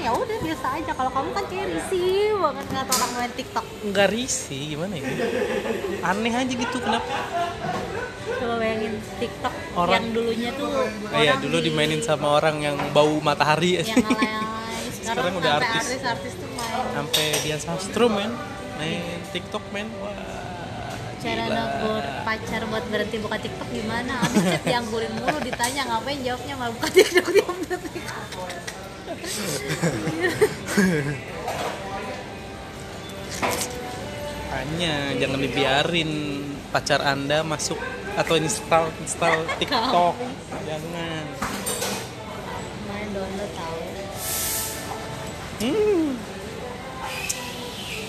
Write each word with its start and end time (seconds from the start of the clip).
ya 0.00 0.10
udah 0.10 0.38
biasa 0.40 0.66
aja. 0.74 0.92
Kalau 0.92 1.10
kamu 1.10 1.28
kan 1.30 1.44
kayak 1.46 1.66
risih 1.70 2.08
banget 2.34 2.64
ngeliat 2.66 2.88
orang 2.90 3.10
main 3.12 3.32
TikTok. 3.32 3.66
Nggak 3.82 4.08
risih 4.08 4.62
gimana 4.70 4.94
ya? 4.94 5.04
Aneh 6.02 6.32
aja 6.34 6.52
gitu 6.52 6.76
kenapa? 6.76 7.14
Coba 8.30 8.54
bayangin 8.56 8.94
TikTok 9.18 9.54
Orang- 9.74 9.94
yang 9.94 10.06
dulunya 10.10 10.50
tuh 10.50 10.70
iya 11.12 11.36
dulu 11.36 11.56
di- 11.58 11.68
dimainin 11.68 12.00
sama 12.00 12.26
orang 12.32 12.56
yang 12.58 12.76
bau 12.90 13.20
matahari. 13.20 13.78
Yang 13.78 13.92
sekarang, 14.00 14.44
Sekarang 14.94 15.32
udah 15.36 15.52
artis. 15.58 15.84
artis-artis 15.86 16.32
tuh 16.34 16.48
main. 16.50 16.84
Sampai 16.90 17.26
dia 17.42 17.56
sastro 17.56 18.06
men. 18.08 18.32
Main 18.76 19.02
TikTok 19.30 19.64
men. 19.70 19.88
Wah 19.98 20.16
cara 21.20 21.44
negur 21.44 22.00
pacar 22.24 22.64
buat 22.64 22.84
berhenti 22.88 23.20
buka 23.20 23.36
TikTok 23.36 23.68
gimana? 23.68 24.24
Abis 24.24 24.40
chat 24.42 24.64
dianggurin 24.64 25.12
mulu 25.12 25.36
ditanya 25.40 25.84
ngapain? 25.86 26.16
Jawabnya 26.18 26.54
malah 26.56 26.72
buka 26.72 26.88
TikTok 26.96 27.26
dia 27.28 27.44
buka 27.44 27.76
TikTok 27.76 28.24
hanya 34.50 35.14
jangan 35.18 35.40
dibiarin 35.40 36.10
pacar 36.70 37.00
anda 37.02 37.42
masuk 37.42 37.78
atau 38.18 38.34
install 38.36 38.90
install 39.02 39.46
TikTok. 39.58 40.14
Jangan. 40.66 41.24
Main 42.90 43.08
download 43.14 43.50
tahu. 43.54 43.80
Hmm. 45.60 46.08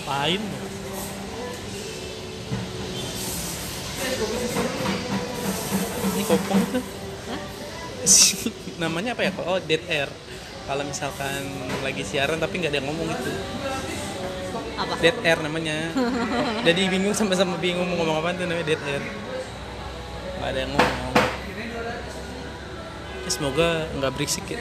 lain. 0.02 0.42
Ini 6.12 6.22
kopong 6.28 6.62
tuh 6.74 6.84
Hah? 7.30 7.40
namanya 8.82 9.14
apa 9.14 9.22
ya? 9.24 9.32
Oh 9.46 9.58
dead 9.62 9.82
air 9.88 10.10
kalau 10.66 10.82
misalkan 10.86 11.42
lagi 11.82 12.02
siaran 12.06 12.38
tapi 12.38 12.62
nggak 12.62 12.70
ada 12.70 12.78
yang 12.78 12.88
ngomong 12.90 13.08
itu 13.10 13.32
apa? 14.78 14.94
Dead 14.98 15.16
air 15.22 15.38
namanya. 15.42 15.92
Jadi 16.66 16.88
bingung 16.90 17.14
sama-sama 17.14 17.56
bingung 17.60 17.86
mau 17.92 18.02
ngomong 18.02 18.18
apa 18.22 18.34
tuh 18.34 18.46
namanya 18.48 18.66
dead 18.66 18.82
air. 18.88 19.02
Nggak 20.38 20.48
ada 20.48 20.58
yang 20.58 20.72
ngomong. 20.74 21.12
Ya, 23.22 23.30
semoga 23.30 23.86
nggak 24.00 24.12
berisik 24.16 24.44
ya. 24.50 24.58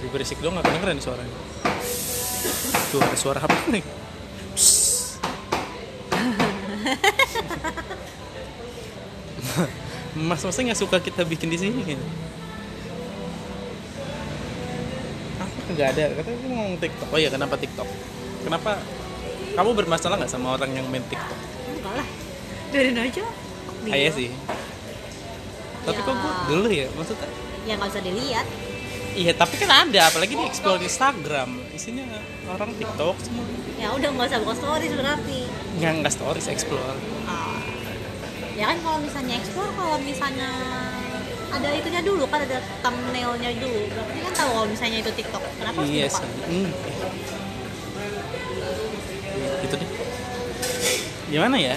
Lebih 0.00 0.10
berisik 0.12 0.38
dong 0.44 0.54
nggak 0.58 0.66
kedengeran 0.68 0.96
nih 0.98 1.04
suaranya. 1.04 1.36
Tuh 2.90 3.00
ada 3.00 3.16
suara 3.16 3.40
apa 3.40 3.54
nih? 3.70 3.84
Mas 10.10 10.42
masnya 10.42 10.74
nggak 10.74 10.80
suka 10.80 10.98
kita 10.98 11.22
bikin 11.22 11.54
di 11.54 11.58
sini 11.58 11.86
kan 11.86 12.00
nggak 15.80 15.90
ada. 15.96 16.04
Katanya 16.12 16.36
dia 16.36 16.48
ngomong 16.52 16.76
TikTok. 16.76 17.08
Oh 17.08 17.18
iya 17.18 17.30
kenapa 17.32 17.54
TikTok? 17.56 17.88
Kenapa 18.44 18.70
kamu 19.50 19.70
bermasalah 19.74 20.16
nggak 20.20 20.30
sama 20.30 20.54
orang 20.54 20.70
yang 20.70 20.86
main 20.86 21.02
TikTok? 21.08 21.38
Enggak 21.72 21.94
lah. 21.96 22.08
Biarin 22.70 22.98
aja. 23.00 23.24
Ah, 23.88 23.96
iya 23.96 24.10
sih. 24.12 24.28
Tapi 25.80 25.96
Ya. 25.96 26.04
kok 26.04 26.14
gue 26.14 26.32
dulu 26.46 26.68
ya 26.68 26.86
maksudnya? 26.92 27.28
Ya 27.64 27.72
nggak 27.80 27.88
usah 27.88 28.04
dilihat. 28.04 28.46
Iya 29.10 29.32
tapi 29.34 29.54
kan 29.58 29.70
ada 29.88 30.00
apalagi 30.06 30.36
di 30.36 30.44
explore 30.44 30.78
Instagram. 30.78 31.50
Isinya 31.72 32.04
orang 32.46 32.76
TikTok 32.76 33.16
semua. 33.18 33.44
Ya 33.80 33.88
udah 33.90 34.08
nggak 34.12 34.26
usah 34.28 34.38
buka 34.44 34.54
stories 34.54 34.92
berarti. 34.92 35.40
Nggak 35.80 35.92
nggak 36.04 36.12
stories 36.12 36.46
explore. 36.46 37.00
Ah. 37.24 37.56
ya 38.52 38.68
kan 38.68 38.78
kalau 38.84 39.00
misalnya 39.00 39.40
explore 39.40 39.72
kalau 39.72 39.96
misalnya 40.04 40.50
ada 41.50 41.68
itunya 41.74 42.00
dulu 42.02 42.24
kan 42.30 42.46
ada 42.46 42.58
thumbnailnya 42.80 43.50
dulu. 43.58 43.80
Berarti 43.90 44.18
kan 44.22 44.32
tahu 44.38 44.50
kalau 44.54 44.68
misalnya 44.70 44.98
itu 45.02 45.10
TikTok. 45.12 45.42
Kenapa 45.58 45.78
iya 45.82 46.06
sih. 46.06 46.24
Hmm. 46.24 46.70
gitu 49.60 49.74
deh. 49.76 49.90
Gimana 51.30 51.56
ya? 51.60 51.76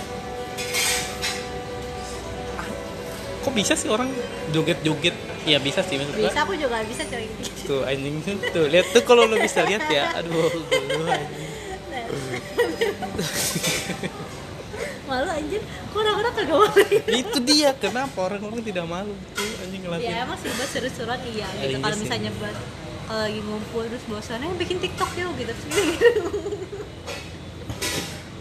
Ah, 2.57 2.67
kok 3.43 3.53
bisa 3.53 3.73
sih 3.75 3.89
orang 3.89 4.09
joget-joget? 4.53 5.15
Ya 5.43 5.59
bisa 5.59 5.83
sih 5.83 5.99
maksud 5.99 6.15
bisa 6.15 6.47
aku 6.47 6.55
juga 6.55 6.79
bisa 6.87 7.03
coy 7.03 7.27
tuh 7.67 7.83
anjing. 7.83 8.39
Tuh 8.55 8.71
lihat 8.71 8.87
tuh 8.95 9.03
kalau 9.03 9.27
lo 9.27 9.35
bisa 9.35 9.67
lihat 9.67 9.83
ya. 9.91 10.15
Aduh 10.15 10.47
lu 11.03 11.03
anjing. 11.11 11.51
malu 15.13 15.29
anjir. 15.29 15.61
Kok 15.61 15.97
orang-orang 16.01 16.33
kagak 16.33 16.57
malu 16.57 16.83
itu 17.21 17.37
dia 17.45 17.69
kenapa 17.77 18.17
orang-orang 18.17 18.61
tidak 18.65 18.85
malu 18.89 19.13
tuh 19.37 19.49
anjing 19.61 19.81
ngelakuin 19.85 20.09
ya 20.09 20.25
emang 20.25 20.37
sih 20.41 20.49
buat 20.49 20.69
seru-seruan 20.73 21.19
iya 21.29 21.45
Ya, 21.45 21.61
gitu. 21.61 21.69
Iya 21.69 21.77
kalau 21.85 21.95
sih. 21.95 22.01
misalnya 22.01 22.31
buat 22.41 22.55
kalau 23.03 23.21
lagi 23.21 23.41
ngumpul 23.45 23.83
terus 23.85 24.03
bosannya 24.09 24.47
bikin 24.57 24.77
TikTok 24.81 25.09
yuk 25.13 25.31
gitu. 25.37 25.53
Terus 25.53 25.65
gitu. 25.77 26.21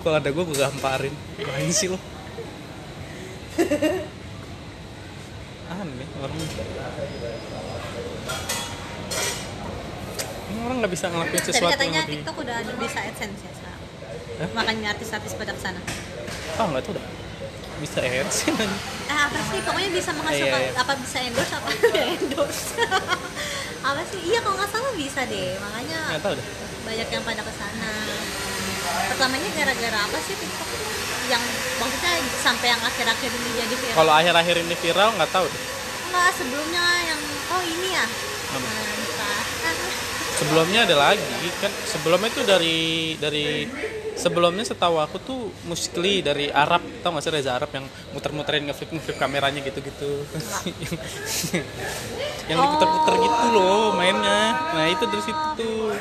kalau 0.01 0.17
ada 0.17 0.31
gue 0.33 0.45
gue 0.49 0.57
gamparin. 0.57 1.15
Main 1.45 1.71
sih 1.71 1.93
lo 1.93 1.99
aneh 5.73 6.09
orang. 6.21 6.37
Ini 10.53 10.61
orang 10.69 10.77
nggak 10.85 10.93
bisa 10.93 11.07
ngelakuin 11.09 11.41
Tapi 11.41 11.49
sesuatu 11.49 11.73
katanya 11.73 11.93
yang 11.93 12.05
lebih 12.05 12.17
TikTok 12.21 12.37
udah 12.45 12.57
bisa 12.77 12.99
AdSense 13.05 13.41
ya 13.41 13.53
sekarang. 13.57 13.81
Hah? 14.33 14.49
makanya 14.57 14.87
artis-artis 14.97 15.33
pada 15.37 15.53
ke 15.55 15.61
sana 15.61 15.81
ah 16.59 16.67
nggak 16.69 16.83
tahu 16.85 16.95
dah. 16.97 17.07
Bisa 17.83 17.99
aja 17.99 18.23
eh 18.23 19.19
apa 19.19 19.39
sih? 19.51 19.59
Pokoknya 19.67 19.91
bisa 19.91 20.11
menghasilkan 20.15 20.61
Iya, 20.63 20.71
iya. 20.73 20.81
apa 20.81 20.93
bisa 20.97 21.17
endorse 21.21 21.55
apa? 21.57 21.69
Endorse. 22.17 22.73
Apa 23.89 23.99
sih? 24.07 24.21
Iya 24.31 24.39
kalau 24.47 24.55
nggak 24.55 24.71
salah 24.71 24.95
bisa 24.95 25.21
deh. 25.27 25.59
Makanya 25.59 25.99
nggak 26.15 26.23
tahu 26.23 26.35
dah 26.39 26.47
banyak 26.83 27.09
yang 27.15 27.23
pada 27.23 27.43
ke 27.47 27.53
sana 27.55 27.93
pertamanya 29.11 29.49
gara-gara 29.55 29.99
apa 30.03 30.19
sih 30.27 30.35
TikTok? 30.35 30.69
Yang 31.31 31.43
maksudnya 31.79 32.13
sampai 32.43 32.67
yang 32.75 32.83
akhir-akhir 32.83 33.31
ini 33.31 33.51
jadi 33.59 33.75
viral. 33.79 33.97
Kalau 33.99 34.13
akhir-akhir 34.15 34.57
ini 34.67 34.75
viral 34.79 35.09
nggak 35.19 35.31
tahu 35.31 35.47
deh. 35.47 35.63
Enggak 36.11 36.31
sebelumnya 36.37 36.85
yang 37.07 37.21
oh 37.55 37.63
ini 37.63 37.89
ya? 37.95 38.07
Apa? 38.53 38.69
Nah. 38.69 39.43
Kan, 39.63 39.75
sebelumnya 40.43 40.81
ada 40.87 40.97
lagi 40.99 41.49
kan? 41.63 41.73
Sebelumnya 41.87 42.29
itu 42.31 42.43
dari 42.43 42.81
dari 43.19 43.47
sebelumnya 44.17 44.65
setahu 44.67 45.01
aku 45.01 45.17
tuh 45.23 45.41
musikly 45.65 46.21
dari 46.21 46.53
Arab 46.53 46.85
tau 47.01 47.17
gak 47.17 47.25
sih 47.25 47.33
Reza 47.33 47.57
Arab 47.57 47.71
yang 47.73 47.87
muter-muterin 48.13 48.69
ngeflip 48.69 48.93
ngeflip 48.93 49.17
kameranya 49.17 49.61
gitu-gitu. 49.65 50.23
Yang 52.51 52.59
diputer-puter 52.59 53.15
gitu 53.23 53.47
loh 53.55 53.95
mainnya. 53.95 54.75
Nah 54.75 54.87
itu 54.91 55.05
dari 55.07 55.23
situ 55.23 55.47
tuh. 55.57 55.95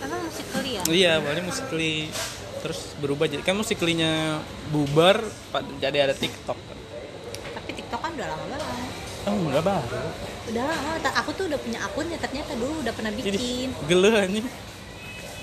Emang 0.00 0.20
musik 0.22 0.46
kali 0.54 0.70
ya? 0.78 0.82
Iya 0.86 1.10
awalnya 1.20 1.42
musikly 1.44 2.08
terus 2.64 2.96
berubah 2.96 3.28
jadi 3.28 3.44
kan 3.44 3.60
musiklinya 3.60 4.40
bubar 4.72 5.20
jadi 5.82 6.08
ada 6.08 6.14
TikTok. 6.16 6.56
Tapi 7.52 7.70
TikTok 7.76 8.00
kan 8.00 8.10
udah 8.14 8.28
lama 8.32 8.44
banget. 8.48 8.90
Oh 9.24 9.36
enggak 9.50 9.64
baru. 9.64 10.00
Udah 10.48 10.64
lama 10.64 11.10
aku 11.24 11.30
tuh 11.36 11.44
udah 11.52 11.60
punya 11.60 11.78
akunnya 11.84 12.16
ternyata 12.16 12.56
dulu 12.56 12.80
udah 12.80 12.92
pernah 12.96 13.12
bikin. 13.12 13.68
gelo 13.90 14.08
anjing 14.14 14.46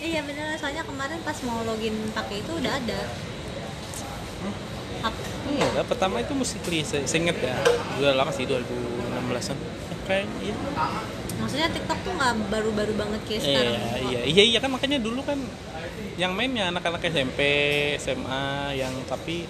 iya 0.01 0.19
bener. 0.22 0.57
Soalnya 0.57 0.84
kemarin 0.84 1.19
pas 1.22 1.38
mau 1.41 1.62
login 1.62 1.95
pakai 2.12 2.41
itu 2.41 2.51
udah 2.51 2.73
ada. 2.73 3.00
Ap- 5.01 5.29
Enggak, 5.41 5.85
pertama 5.85 6.22
itu 6.22 6.31
musikly 6.31 6.85
saya, 6.85 7.03
saya 7.03 7.19
inget 7.22 7.38
ya 7.41 7.56
udah 7.97 8.13
lama 8.16 8.31
sih 8.31 8.45
2016an 8.45 9.57
kayak 10.01 10.25
iya. 10.39 10.53
Maksudnya 11.38 11.67
TikTok 11.69 12.00
tuh 12.01 12.13
nggak 12.13 12.34
baru-baru 12.47 12.94
banget 12.94 13.22
kayak 13.25 13.41
Iya, 13.41 13.50
sekarang. 13.50 13.75
iya, 14.07 14.19
iya, 14.23 14.44
iya 14.45 14.59
kan 14.62 14.69
makanya 14.69 15.01
dulu 15.01 15.25
kan 15.25 15.41
yang 16.16 16.31
mainnya 16.31 16.69
anak-anak 16.69 17.01
SMP, 17.03 17.39
SMA 17.97 18.44
yang 18.78 18.94
tapi 19.06 19.50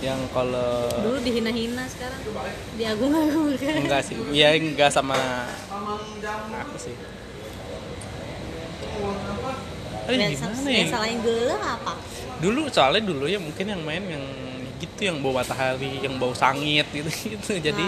yang 0.00 0.16
kalau 0.30 0.88
dulu 1.04 1.18
dihina-hina 1.20 1.84
sekarang 1.84 2.20
diagung-agungkan 2.78 3.74
enggak 3.84 4.00
sih, 4.00 4.16
ya 4.32 4.54
enggak 4.54 4.88
sama 4.88 5.18
aku 6.54 6.76
sih. 6.78 6.94
Aduh, 9.00 10.16
yang, 10.16 10.32
gimana 10.34 10.68
yang 10.68 10.88
ya? 10.88 10.92
salahin 10.92 11.18
gue 11.22 11.54
apa? 11.54 11.92
Dulu 12.40 12.60
soalnya 12.72 13.02
dulu 13.04 13.24
ya 13.28 13.38
mungkin 13.38 13.66
yang 13.68 13.82
main 13.84 14.04
yang 14.06 14.24
gitu 14.80 15.00
yang 15.04 15.20
bau 15.20 15.36
matahari, 15.36 16.00
yang 16.00 16.16
bau 16.16 16.32
sangit 16.32 16.88
gitu 16.90 17.10
gitu. 17.36 17.52
Jadi 17.60 17.84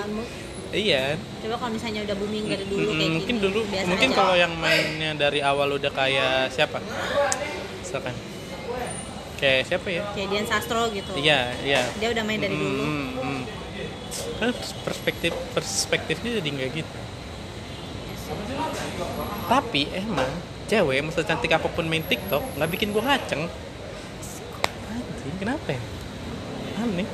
Nah, 0.73 0.81
iya. 0.81 1.20
coba 1.44 1.61
kalau 1.61 1.73
misalnya 1.76 2.00
udah 2.09 2.17
booming 2.17 2.49
dari 2.49 2.64
dulu 2.64 2.88
Mm, 2.88 2.97
kayak 2.97 3.12
mungkin 3.12 3.35
gini 3.37 3.44
dulu 3.44 3.59
biasa 3.69 3.88
mungkin 3.93 4.09
aja. 4.09 4.17
kalau 4.17 4.35
yang 4.41 4.53
mainnya 4.56 5.11
dari 5.12 5.41
awal 5.44 5.69
udah 5.76 5.93
kayak 5.93 6.49
siapa? 6.49 6.81
Misalkan 7.85 8.15
kayak 9.37 9.69
siapa 9.69 9.88
ya? 9.93 10.03
Kayak 10.17 10.29
Dian 10.32 10.47
Sastro 10.49 10.88
gitu. 10.88 11.12
Iya 11.12 11.53
iya. 11.61 11.82
Dia 12.00 12.08
udah 12.17 12.25
main 12.25 12.41
dari 12.41 12.56
dulu. 12.56 12.73
Hmm, 12.88 12.88
hmm, 12.88 13.12
hmm. 13.20 13.43
kan 14.41 14.49
perspektif 14.81 15.32
perspektifnya 15.53 16.41
jadi 16.41 16.49
nggak 16.49 16.70
gitu. 16.73 16.99
Tapi 19.44 19.82
emang 19.93 20.31
cewek 20.72 21.04
masa 21.04 21.20
cantik 21.20 21.52
apa 21.52 21.69
pun 21.69 21.84
main 21.84 22.00
TikTok 22.00 22.40
nggak 22.56 22.70
bikin 22.72 22.96
gua 22.96 23.04
ngaceng. 23.04 23.44
Anjing 24.88 25.36
kenapa 25.36 25.69
ya? 25.69 25.80
Aneh. 26.80 27.04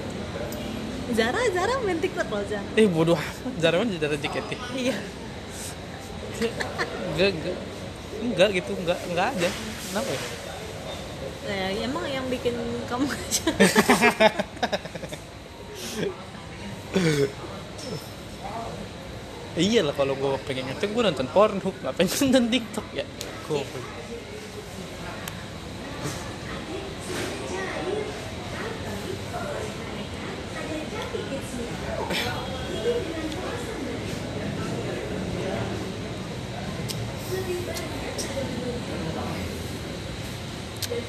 Zara 1.19 1.43
Zara 1.51 1.75
main 1.83 1.99
TikTok 1.99 2.31
loh 2.31 2.47
Zara. 2.47 2.63
Eh 2.79 2.87
bodoh. 2.87 3.19
Zara 3.59 3.83
mana 3.83 3.99
Zara 3.99 4.15
JKT 4.15 4.55
iya. 4.79 4.95
Gak, 7.19 7.35
gak. 7.35 7.59
enggak 8.23 8.49
gitu 8.63 8.79
enggak 8.79 8.99
enggak 9.11 9.27
ada. 9.35 9.51
Kenapa 9.91 10.07
ya? 10.07 10.23
Eh, 11.49 11.83
emang 11.83 12.07
yang 12.07 12.31
bikin 12.31 12.55
kamu 12.87 13.09
aja 13.17 13.49
iya 19.59 19.81
lah 19.81 19.97
kalau 19.97 20.13
gue 20.13 20.37
pengen 20.45 20.69
ngecek 20.71 20.93
gue 20.93 21.03
nonton 21.03 21.27
Pornhub. 21.33 21.75
Ngapain 21.83 22.07
nonton 22.07 22.45
TikTok 22.53 22.87
ya 22.95 23.03
gue 23.49 23.65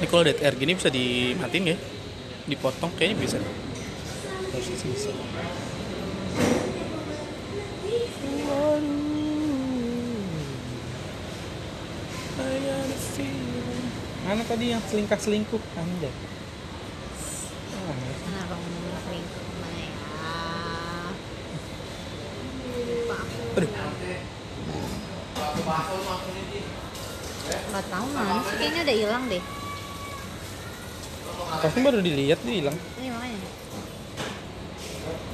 ini 0.00 0.06
kalau 0.08 0.24
dead 0.24 0.40
air 0.40 0.56
gini 0.56 0.72
bisa 0.72 0.88
dimatiin 0.88 1.72
ya? 1.72 1.76
Dipotong 2.48 2.88
kayaknya 2.96 3.20
bisa. 3.20 3.36
Harusnya 4.48 4.76
bisa 4.88 5.12
Mana 14.30 14.46
tadi 14.46 14.70
yang 14.70 14.78
selingkah 14.86 15.18
selingkuh 15.18 15.58
anjay? 15.74 16.14
kenapa 18.22 18.54
ngomongin 18.54 18.98
selingkuh 19.02 19.42
mana 19.58 19.78
ya. 19.82 19.90
Aduh, 23.58 23.70
nggak 27.50 27.86
tahu 27.90 28.06
mana 28.14 28.38
sih 28.46 28.54
kayaknya 28.54 28.80
udah 28.86 28.96
hilang 29.02 29.24
deh. 29.26 29.42
Pasti 31.50 31.78
baru 31.82 31.98
dilihat 31.98 32.38
dia 32.46 32.54
hilang. 32.54 32.76
ini 33.02 33.10
makanya. 33.10 33.50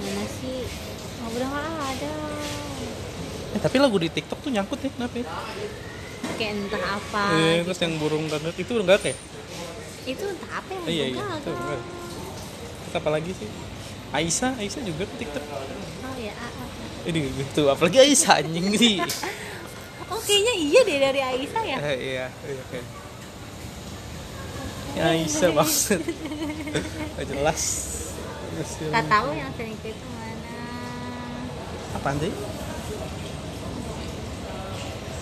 Mana 0.01 0.25
sih? 0.41 0.65
Oh, 1.21 1.29
udah 1.37 1.49
nggak 1.53 1.89
ada. 2.01 2.13
Eh, 3.53 3.61
tapi 3.61 3.77
lagu 3.77 4.01
di 4.01 4.09
TikTok 4.09 4.41
tuh 4.41 4.49
nyangkut 4.57 4.81
ya, 4.81 4.89
kenapa 4.89 5.21
ya? 5.21 5.29
Kayak 6.37 6.53
entah 6.55 6.85
apa 6.95 7.23
Eh, 7.33 7.59
terus 7.63 7.79
yang 7.79 7.95
burung 7.97 8.25
gagak 8.27 8.55
itu 8.55 8.73
enggak 8.75 8.99
kayak? 9.01 9.19
itu 10.07 10.23
entah 10.23 10.51
apa 10.55 10.71
yang 10.71 10.85
Eh, 10.85 10.93
iya 10.93 11.05
iya, 11.11 11.25
itu 11.35 11.51
enggak. 11.51 11.81
Terus 12.79 12.95
apa 12.95 13.09
lagi 13.11 13.31
sih? 13.33 13.49
Aisyah, 14.09 14.53
Aisyah 14.57 14.83
juga 14.83 15.03
ke 15.05 15.15
TikTok. 15.19 15.43
oh 15.43 16.15
ya 16.17 16.33
ah, 16.33 16.47
ah. 16.47 16.69
Ini 17.05 17.19
gitu, 17.35 17.63
apalagi 17.67 17.99
Aisyah 18.01 18.33
anjing 18.39 18.67
nih. 18.71 18.97
oh 20.11 20.21
kayaknya 20.21 20.55
iya 20.57 20.81
deh 20.83 20.99
dari 21.01 21.21
Aisyah 21.21 21.63
ya 21.65 21.77
Eh, 21.83 21.97
iya, 21.99 22.27
iya. 22.43 22.63
Ya, 24.95 25.03
Aisyah 25.13 25.51
maksud. 25.53 26.01
Jelas. 27.21 27.63
Nggak 28.81 29.05
tahu 29.07 29.29
yang 29.31 29.53
selingkuh 29.53 29.91
itu 29.91 30.07
mana 30.09 30.57
Apaan 31.93 32.17
sih? 32.17 32.33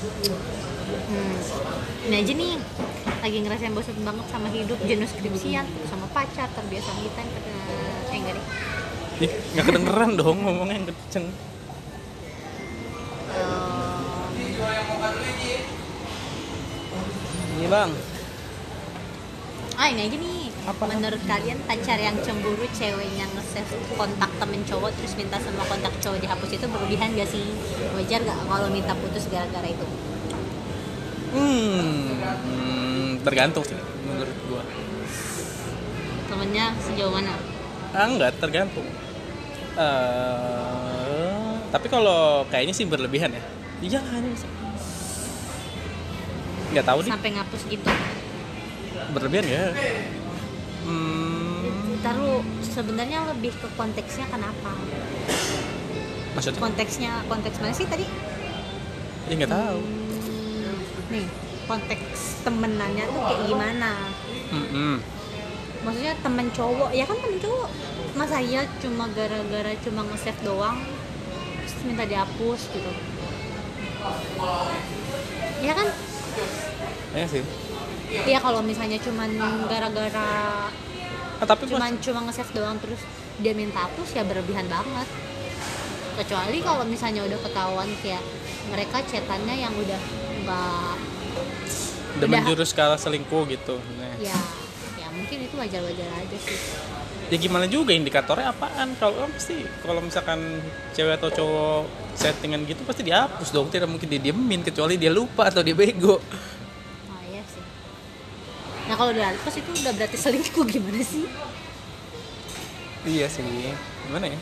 Hmm. 0.04 1.36
Ini 2.04 2.16
aja 2.20 2.32
nih 2.36 2.52
lagi 3.24 3.38
ngerasain 3.40 3.72
bosan 3.72 4.04
banget 4.04 4.26
sama 4.28 4.52
hidup 4.52 4.76
jenuh 4.84 5.08
skripsian 5.08 5.64
sama 5.88 6.04
pacar 6.12 6.44
terbiasa 6.52 6.92
me 7.00 7.08
time 7.16 7.30
eh 8.12 8.18
enggak 8.20 8.36
deh 8.36 8.46
Ih, 9.24 9.32
nggak 9.54 9.64
kedengeran 9.70 10.10
dong 10.18 10.42
ngomongnya 10.42 10.74
yang 10.74 10.86
kenceng. 10.90 11.30
Ini 17.54 17.66
bang, 17.70 17.90
ah 19.74 19.90
ini 19.90 20.06
aja 20.06 20.16
nih 20.16 20.48
Apa? 20.64 20.86
menurut 20.86 21.22
kalian 21.26 21.58
pacar 21.66 21.98
yang 21.98 22.16
cemburu 22.22 22.62
ceweknya 22.72 23.26
nge-save 23.36 23.74
kontak 23.98 24.30
temen 24.38 24.62
cowok 24.64 24.94
terus 24.96 25.12
minta 25.18 25.36
semua 25.42 25.66
kontak 25.66 25.92
cowok 25.98 26.18
dihapus 26.22 26.50
itu 26.56 26.66
berlebihan 26.70 27.12
gak 27.18 27.28
sih 27.28 27.44
wajar 27.98 28.22
gak 28.22 28.38
kalau 28.46 28.68
minta 28.70 28.94
putus 29.14 29.30
gara-gara 29.30 29.68
itu 29.70 29.86
hmm, 31.38 32.18
hmm, 32.18 33.06
tergantung 33.22 33.62
sih 33.62 33.78
menurut 34.10 34.34
gua. 34.50 34.66
temennya 36.26 36.74
sejauh 36.82 37.14
mana 37.14 37.38
Ah, 37.94 38.10
enggak, 38.10 38.34
tergantung. 38.42 38.82
eh 39.78 41.54
tapi 41.70 41.86
kalau 41.86 42.42
kayaknya 42.50 42.74
sih 42.74 42.90
berlebihan 42.90 43.30
ya. 43.30 43.38
Iya 43.78 44.02
ini. 44.18 44.34
Nggak 46.74 46.82
tahu 46.90 46.98
deh, 47.06 47.14
sampai 47.14 47.30
ngapus 47.38 47.62
gitu 47.70 47.86
berlebihan 49.14 49.46
ya. 49.46 49.70
Hmm, 50.90 52.02
taruh 52.02 52.42
sebenarnya 52.66 53.30
lebih 53.30 53.54
ke 53.62 53.70
konteksnya 53.78 54.26
kenapa 54.26 54.74
maksudnya? 56.34 56.58
konteksnya 56.58 57.12
konteks 57.30 57.56
mana 57.62 57.74
sih 57.78 57.86
tadi 57.86 58.02
Ya 59.24 59.32
nggak 59.34 59.50
tahu. 59.50 59.80
Hmm, 59.80 60.76
nih 61.10 61.26
konteks 61.64 62.44
temenannya 62.44 63.04
tuh 63.08 63.20
kayak 63.24 63.40
gimana 63.48 63.90
Mm-mm. 64.52 65.00
maksudnya 65.80 66.12
temen 66.20 66.52
cowok 66.52 66.92
ya 66.92 67.08
kan 67.08 67.16
temen 67.16 67.40
cowok 67.40 67.68
masa 68.14 68.36
iya 68.36 68.68
cuma 68.78 69.08
gara-gara 69.08 69.72
cuma 69.80 70.04
nge-save 70.04 70.44
doang 70.44 70.76
terus 71.56 71.74
minta 71.82 72.04
dihapus 72.04 72.68
gitu 72.68 72.92
ya 75.60 75.72
kan 75.72 75.88
Iya 77.14 77.26
sih. 77.30 77.42
ya 78.26 78.38
kalau 78.38 78.60
misalnya 78.60 79.00
cuman 79.00 79.30
gara-gara 79.64 80.28
Ah, 81.34 81.46
tapi 81.48 81.64
cuman 81.64 81.96
cuma 81.98 82.28
nge-save 82.28 82.52
doang 82.52 82.76
terus 82.76 83.00
dia 83.36 83.50
minta 83.50 83.82
hapus 83.82 84.12
ya 84.12 84.22
berlebihan 84.22 84.68
banget 84.68 85.08
kecuali 86.14 86.60
kalau 86.60 86.84
misalnya 86.84 87.24
udah 87.24 87.40
ketahuan 87.40 87.88
kayak 87.98 88.20
mereka 88.70 89.02
chatannya 89.04 89.54
yang 89.58 89.74
udah 89.74 90.00
nggak 90.44 90.96
udah 92.14 92.26
udah- 92.26 92.28
menjurus 92.30 92.70
ke 92.72 92.80
arah 92.80 92.98
selingkuh 92.98 93.44
gitu. 93.50 93.76
Nah. 93.98 94.14
ya 94.22 94.38
ya 94.96 95.06
mungkin 95.10 95.38
itu 95.44 95.54
wajar-wajar 95.58 96.08
aja 96.14 96.36
sih. 96.38 96.58
Ya 97.32 97.40
gimana 97.40 97.64
juga 97.64 97.96
indikatornya 97.96 98.52
apaan? 98.52 98.94
Kalau 99.00 99.16
kan 99.16 99.30
pasti 99.32 99.64
kalau 99.80 100.00
misalkan 100.04 100.60
cewek 100.92 101.16
atau 101.16 101.32
cowok 101.32 101.82
settingan 102.14 102.68
gitu 102.68 102.84
pasti 102.84 103.02
dihapus 103.02 103.48
dong. 103.50 103.72
Tidak 103.72 103.88
mungkin 103.88 104.06
didiemin 104.12 104.60
kecuali 104.60 105.00
dia 105.00 105.08
lupa 105.10 105.48
atau 105.48 105.64
dia 105.64 105.72
bego. 105.72 106.20
Oh 106.20 107.22
iya 107.32 107.40
sih. 107.48 107.64
Nah 108.86 108.94
kalau 108.94 109.10
udah 109.16 109.32
hapus 109.32 109.54
itu 109.56 109.70
udah 109.72 109.92
berarti 109.96 110.16
selingkuh 110.20 110.64
gimana 110.68 111.00
sih? 111.00 111.24
Iya 113.08 113.26
sih. 113.32 113.42
Gimana 114.04 114.28
ya? 114.28 114.38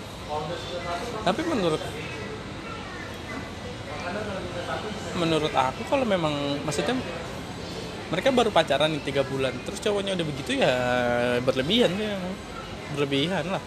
Tapi 1.23 1.41
menurut 1.47 1.83
menurut 5.19 5.52
aku 5.52 5.85
kalau 5.87 6.09
memang 6.09 6.33
maksudnya 6.64 6.97
mereka 8.09 8.28
baru 8.33 8.52
pacaran 8.52 8.92
nih 8.92 9.02
tiga 9.04 9.23
bulan 9.25 9.52
terus 9.64 9.81
cowoknya 9.81 10.16
udah 10.16 10.26
begitu 10.26 10.50
ya 10.61 10.73
berlebihan 11.40 11.92
ya 11.97 12.16
berlebihan 12.92 13.45
lah. 13.49 13.62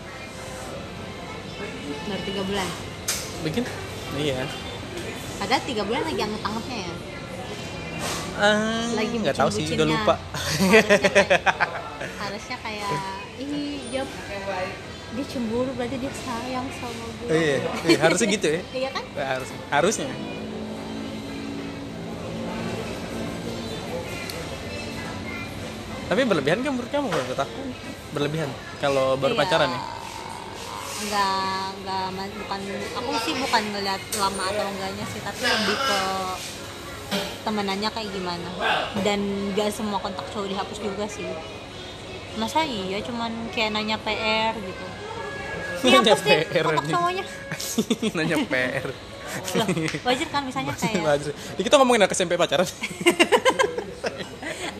Baru 2.05 2.21
tiga 2.21 2.41
bulan? 2.45 2.67
Bikin? 3.41 3.63
Iya. 4.21 4.45
Padahal 5.41 5.61
tiga 5.65 5.81
bulan 5.81 6.05
lagi 6.05 6.21
anget-angetnya 6.21 6.77
ya? 6.77 6.93
Ah, 8.35 8.85
lagi 8.93 9.15
nggak 9.17 9.37
tahu 9.37 9.49
sih 9.49 9.65
udah 9.73 9.87
lupa. 9.87 10.15
Harusnya 10.21 11.01
kayak, 11.09 11.41
harusnya 12.21 12.57
kayak 12.61 12.91
ih 13.41 13.81
dia 13.89 14.03
dia 15.13 15.25
cemburu 15.29 15.71
berarti 15.77 15.95
dia 16.01 16.11
sayang 16.11 16.67
sama 16.81 17.05
gue 17.21 17.29
iya, 17.31 17.57
iya, 17.87 17.97
harusnya 18.01 18.27
gitu 18.33 18.47
ya. 18.49 18.61
Iya 18.73 18.89
kan? 18.91 19.03
Harus 19.15 19.49
harusnya. 19.71 20.09
Tapi 26.05 26.21
berlebihan 26.21 26.61
kan 26.61 26.71
menurut 26.73 26.91
kamu 26.93 27.07
menurut 27.09 27.39
aku? 27.39 27.61
Berlebihan 28.13 28.49
kalau 28.77 29.17
baru 29.17 29.33
Iya. 29.33 29.41
pacaran 29.41 29.69
ya? 29.73 29.81
Enggak 30.95 31.63
enggak 31.75 32.29
bukan 32.39 32.61
aku 32.95 33.09
sih 33.25 33.33
bukan 33.35 33.63
ngeliat 33.73 34.01
lama 34.15 34.43
atau 34.47 34.65
enggaknya 34.69 35.05
sih 35.11 35.21
tapi 35.21 35.41
lebih 35.43 35.77
ke 35.77 35.99
temenannya 37.45 37.89
kayak 37.93 38.09
gimana. 38.09 38.49
Dan 39.01 39.19
gak 39.53 39.69
semua 39.73 40.01
kontak 40.01 40.25
cowok 40.33 40.49
dihapus 40.49 40.79
juga 40.81 41.05
sih 41.09 41.25
masa 42.35 42.59
iya 42.63 42.99
cuman 43.01 43.31
kayak 43.51 43.71
nanya 43.73 43.97
PR 43.99 44.53
gitu 44.55 44.85
Nanya 45.85 45.99
deh 46.01 46.15
PR 46.17 46.65
anjing. 46.65 46.93
cowoknya 46.93 47.23
nanya 48.17 48.37
PR 48.45 48.87
Loh, 49.35 49.67
wajar 50.07 50.27
kan 50.31 50.47
misalnya 50.47 50.71
kayak 50.79 51.03
Wajar. 51.03 51.33
Ya, 51.59 51.61
kita 51.65 51.75
ngomongin 51.75 52.07
anak 52.07 52.15
SMP 52.15 52.39
pacaran 52.39 52.63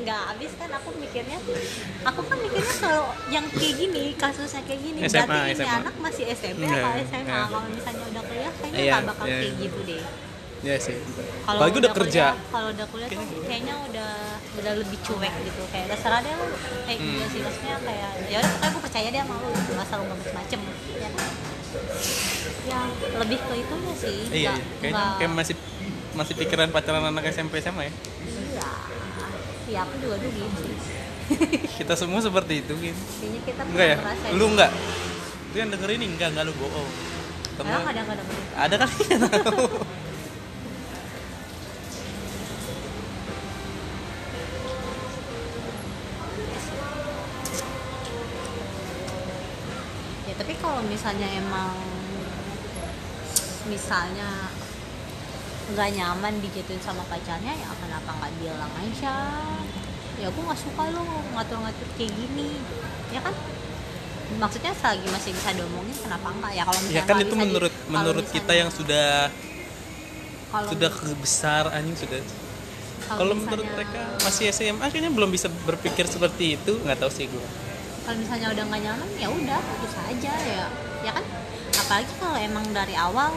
nggak 0.05 0.21
habis 0.31 0.53
kan 0.53 0.69
aku 0.69 0.93
mikirnya 1.01 1.37
aku 2.05 2.21
kan 2.29 2.37
mikirnya 2.37 2.75
kalau 2.77 3.09
yang 3.27 3.41
kayak 3.49 3.73
gini 3.73 4.13
kasusnya 4.13 4.61
kayak 4.63 4.85
gini 4.85 4.99
SMA, 5.09 5.25
berarti 5.25 5.49
ini 5.49 5.53
SMA. 5.57 5.75
anak 5.81 5.95
masih 5.97 6.23
SMP 6.29 6.61
Iya, 6.61 6.77
apa 6.77 6.89
SMA 7.09 7.39
kalau 7.49 7.67
misalnya 7.73 8.03
udah 8.13 8.21
kuliah 8.21 8.53
kayaknya 8.61 8.79
nggak 8.85 9.03
bakal 9.09 9.25
iya. 9.25 9.37
kayak 9.41 9.53
gitu 9.65 9.79
deh 9.81 10.03
ya 10.61 10.75
sih. 10.77 10.95
Kalau 11.41 11.59
apalagi 11.59 11.77
udah 11.77 11.91
kerja. 11.93 12.25
kalau 12.47 12.69
udah 12.69 12.85
kuliah 12.87 13.07
tuh 13.07 13.21
Kayaknya- 13.43 13.79
udah 13.85 14.11
udah 14.55 14.73
lebih 14.77 14.97
cuek 14.99 15.33
gitu. 15.41 15.61
Kayak 15.67 15.85
terserah 15.91 16.19
deh 16.19 16.31
lu. 16.31 16.47
Kayak 16.83 16.97
Hmm. 16.97 17.09
gitu 17.11 17.25
sih 17.27 17.39
maksudnya 17.41 17.75
kayak 17.81 18.11
ya 18.25 18.37
udah 18.37 18.49
pokoknya 18.51 18.71
gue 18.71 18.83
percaya 18.83 19.07
dia 19.09 19.21
sama 19.21 19.35
lu 19.35 19.47
gitu. 19.51 19.71
Asal 19.75 19.95
lu 19.97 20.05
nggak 20.05 20.17
macem-macem 20.21 20.59
ya 20.95 21.09
kan? 21.11 21.29
Ya 22.65 22.79
lebih 23.15 23.37
ke 23.37 23.53
itunya 23.57 23.93
sih? 23.95 24.17
Iya 24.25 24.33
iya. 24.33 24.51
nggak- 24.51 24.65
kayaknya 24.79 24.95
nggak- 24.95 25.17
kayak 25.17 25.31
masih 25.33 25.55
masih 26.13 26.33
pikiran 26.35 26.69
pacaran 26.69 27.03
anak 27.05 27.23
SMP 27.27 27.59
SMA 27.59 27.83
ya? 27.83 27.93
Iya. 28.23 28.67
Ya 29.67 29.79
aku 29.81 29.95
juga 29.97 30.15
dulu 30.17 30.45
gitu 30.45 30.71
kita 31.77 31.93
semua 31.95 32.21
seperti 32.21 32.61
itu 32.61 32.73
gitu 32.79 33.01
kayaknya 33.17 33.39
kita 33.43 33.61
enggak 33.65 33.87
ya? 33.87 33.97
lu 34.31 34.45
enggak? 34.47 34.71
Itu 35.45 35.55
yang 35.57 35.69
denger 35.69 35.89
ini? 35.91 36.05
Enggak 36.07 36.27
enggak 36.31 36.45
lu 36.45 36.53
bohong. 36.55 36.89
Temen. 37.55 37.71
Emang 37.71 37.87
ada 38.55 38.75
tahu. 38.81 38.93
ya 39.01 40.04
misalnya 50.95 51.27
emang 51.35 51.75
misalnya 53.65 54.29
nggak 55.65 55.89
nyaman 55.91 56.33
digituin 56.39 56.79
sama 56.79 57.01
pacarnya 57.05 57.51
ya 57.51 57.69
kenapa 57.75 58.09
nggak 58.13 58.33
bilang 58.39 58.71
aja? 58.77 59.15
Ya 60.15 60.31
aku 60.31 60.39
nggak 60.39 60.55
suka 60.55 60.81
lo 60.87 61.03
ngatur-ngatur 61.33 61.87
kayak 61.95 62.13
gini. 62.13 62.61
Ya 63.09 63.19
kan? 63.19 63.35
Maksudnya 64.35 64.71
selagi 64.73 65.07
masih 65.09 65.31
bisa 65.33 65.49
diomongin 65.51 65.97
kenapa 65.99 66.27
enggak 66.31 66.51
ya 66.53 66.63
kalau 66.63 66.79
misalnya 66.79 66.97
ya 66.97 67.03
kan 67.03 67.15
itu 67.17 67.25
bisa 67.25 67.35
di- 67.35 67.41
menurut 67.43 67.73
kalau 67.73 67.91
menurut 67.91 68.25
kita 68.25 68.33
misalnya- 68.37 68.57
yang 68.57 68.71
sudah 68.71 69.09
kalau 70.47 70.67
sudah 70.71 70.89
mis- 70.93 71.19
besar 71.19 71.63
anjing 71.69 71.97
sudah. 71.97 72.19
Kalau 73.05 73.33
menurut 73.35 73.65
misalnya- 73.65 73.75
mereka 73.75 74.01
masih 74.23 74.45
SMA 74.49 74.85
kayaknya 74.87 75.11
belum 75.11 75.29
bisa 75.29 75.47
berpikir 75.65 76.05
seperti 76.07 76.55
itu. 76.55 76.73
Nggak 76.79 76.97
tahu 76.97 77.11
sih 77.11 77.27
gue 77.27 77.47
kalau 78.05 78.17
misalnya 78.17 78.47
udah 78.49 78.63
nggak 78.63 78.81
nyaman 78.81 79.09
ya 79.15 79.27
udah 79.27 79.59
putus 79.59 79.93
aja 79.99 80.33
ya. 80.33 80.65
Ya 81.01 81.11
kan? 81.11 81.25
Apalagi 81.75 82.13
kalau 82.15 82.37
emang 82.37 82.65
dari 82.69 82.93
awal 82.93 83.33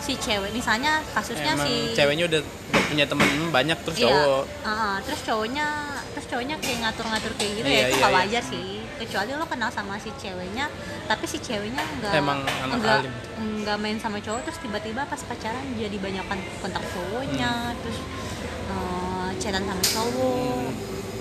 si 0.00 0.16
cewek 0.16 0.50
misalnya 0.50 1.04
kasusnya 1.12 1.52
emang 1.54 1.68
si 1.68 1.92
ceweknya 1.92 2.24
udah, 2.24 2.40
punya 2.88 3.04
temen 3.04 3.28
banyak 3.50 3.76
terus 3.84 3.96
Iya, 3.96 4.08
cowok. 4.08 4.44
Ah, 4.64 4.96
terus 5.00 5.20
cowoknya 5.22 5.66
terus 6.10 6.26
cowoknya 6.26 6.56
kayak 6.58 6.78
ngatur-ngatur 6.80 7.32
kayak 7.36 7.52
gitu 7.54 7.68
Iya, 7.68 7.76
ya 7.76 7.86
itu 7.86 7.94
iya, 7.94 8.00
iya. 8.02 8.16
wajar 8.16 8.42
sih. 8.42 8.68
Kecuali 8.96 9.30
lo 9.32 9.44
kenal 9.44 9.68
sama 9.68 9.96
si 9.96 10.08
ceweknya 10.14 10.66
tapi 11.04 11.24
si 11.24 11.36
ceweknya 11.38 11.80
nggak 12.00 12.12
Emang 12.16 12.40
anak 12.44 12.76
nggak 12.76 12.96
alim. 13.04 13.12
nggak 13.60 13.76
main 13.76 13.96
sama 13.96 14.18
cowok 14.18 14.40
terus 14.42 14.58
tiba-tiba 14.58 15.04
pas 15.04 15.20
pacaran 15.20 15.64
jadi 15.74 15.96
banyak 15.96 16.24
kontak 16.58 16.84
cowoknya 16.86 17.50
Hmm. 17.70 17.76
terus 17.80 17.98
eh, 18.66 19.28
chatan 19.36 19.62
sama 19.62 19.84
cowok 19.84 20.64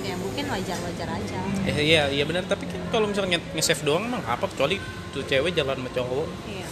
ya 0.10 0.16
mungkin 0.18 0.46
wajar-wajar 0.50 1.08
aja. 1.08 1.40
Eh, 1.64 1.78
iya 1.86 2.10
iya 2.10 2.26
benar 2.26 2.42
tapi 2.44 2.66
kan 2.66 2.82
kalau 2.90 3.06
misalnya 3.06 3.38
nge- 3.38 3.54
nge-save 3.54 3.86
doang 3.86 4.10
emang 4.10 4.26
apa 4.26 4.50
kecuali 4.50 4.82
tuh 5.14 5.22
cewek 5.24 5.54
jalan 5.54 5.78
sama 5.78 5.90
cowok. 5.94 6.28
Iya. 6.50 6.66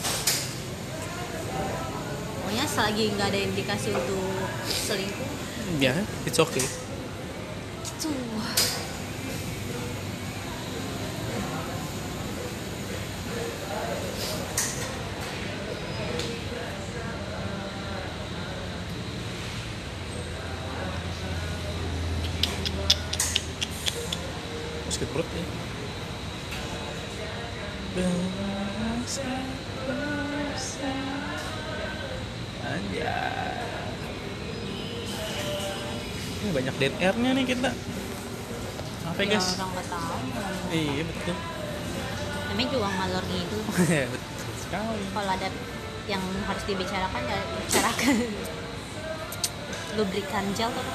Pokoknya 2.38 2.65
selagi 2.65 3.03
nggak 3.13 3.27
ada 3.29 3.39
indikasi 3.39 3.88
untuk 3.94 4.22
selingkuh. 4.65 5.29
Ya 5.77 5.94
it's 6.25 6.39
okay. 6.39 6.65
Itu 7.86 8.10
kita. 37.69 39.07
Apa 39.07 39.19
ya, 39.19 39.27
guys? 39.33 39.47
orang 39.53 39.69
nggak 39.71 39.88
tahu 39.88 40.15
Iya 40.69 41.03
betul. 41.03 41.36
namanya 42.47 42.69
juga 42.69 42.88
ngalor 42.89 43.24
gitu 43.27 43.57
betul 44.13 44.51
sekali. 44.57 45.03
kalau 45.12 45.31
ada 45.31 45.47
yang 46.05 46.24
harus 46.43 46.63
dibicarakan 46.63 47.21
ya 47.24 47.38
bicarakan 47.59 48.15
lubrikan 49.97 50.45
gel 50.53 50.69
tuh 50.69 50.88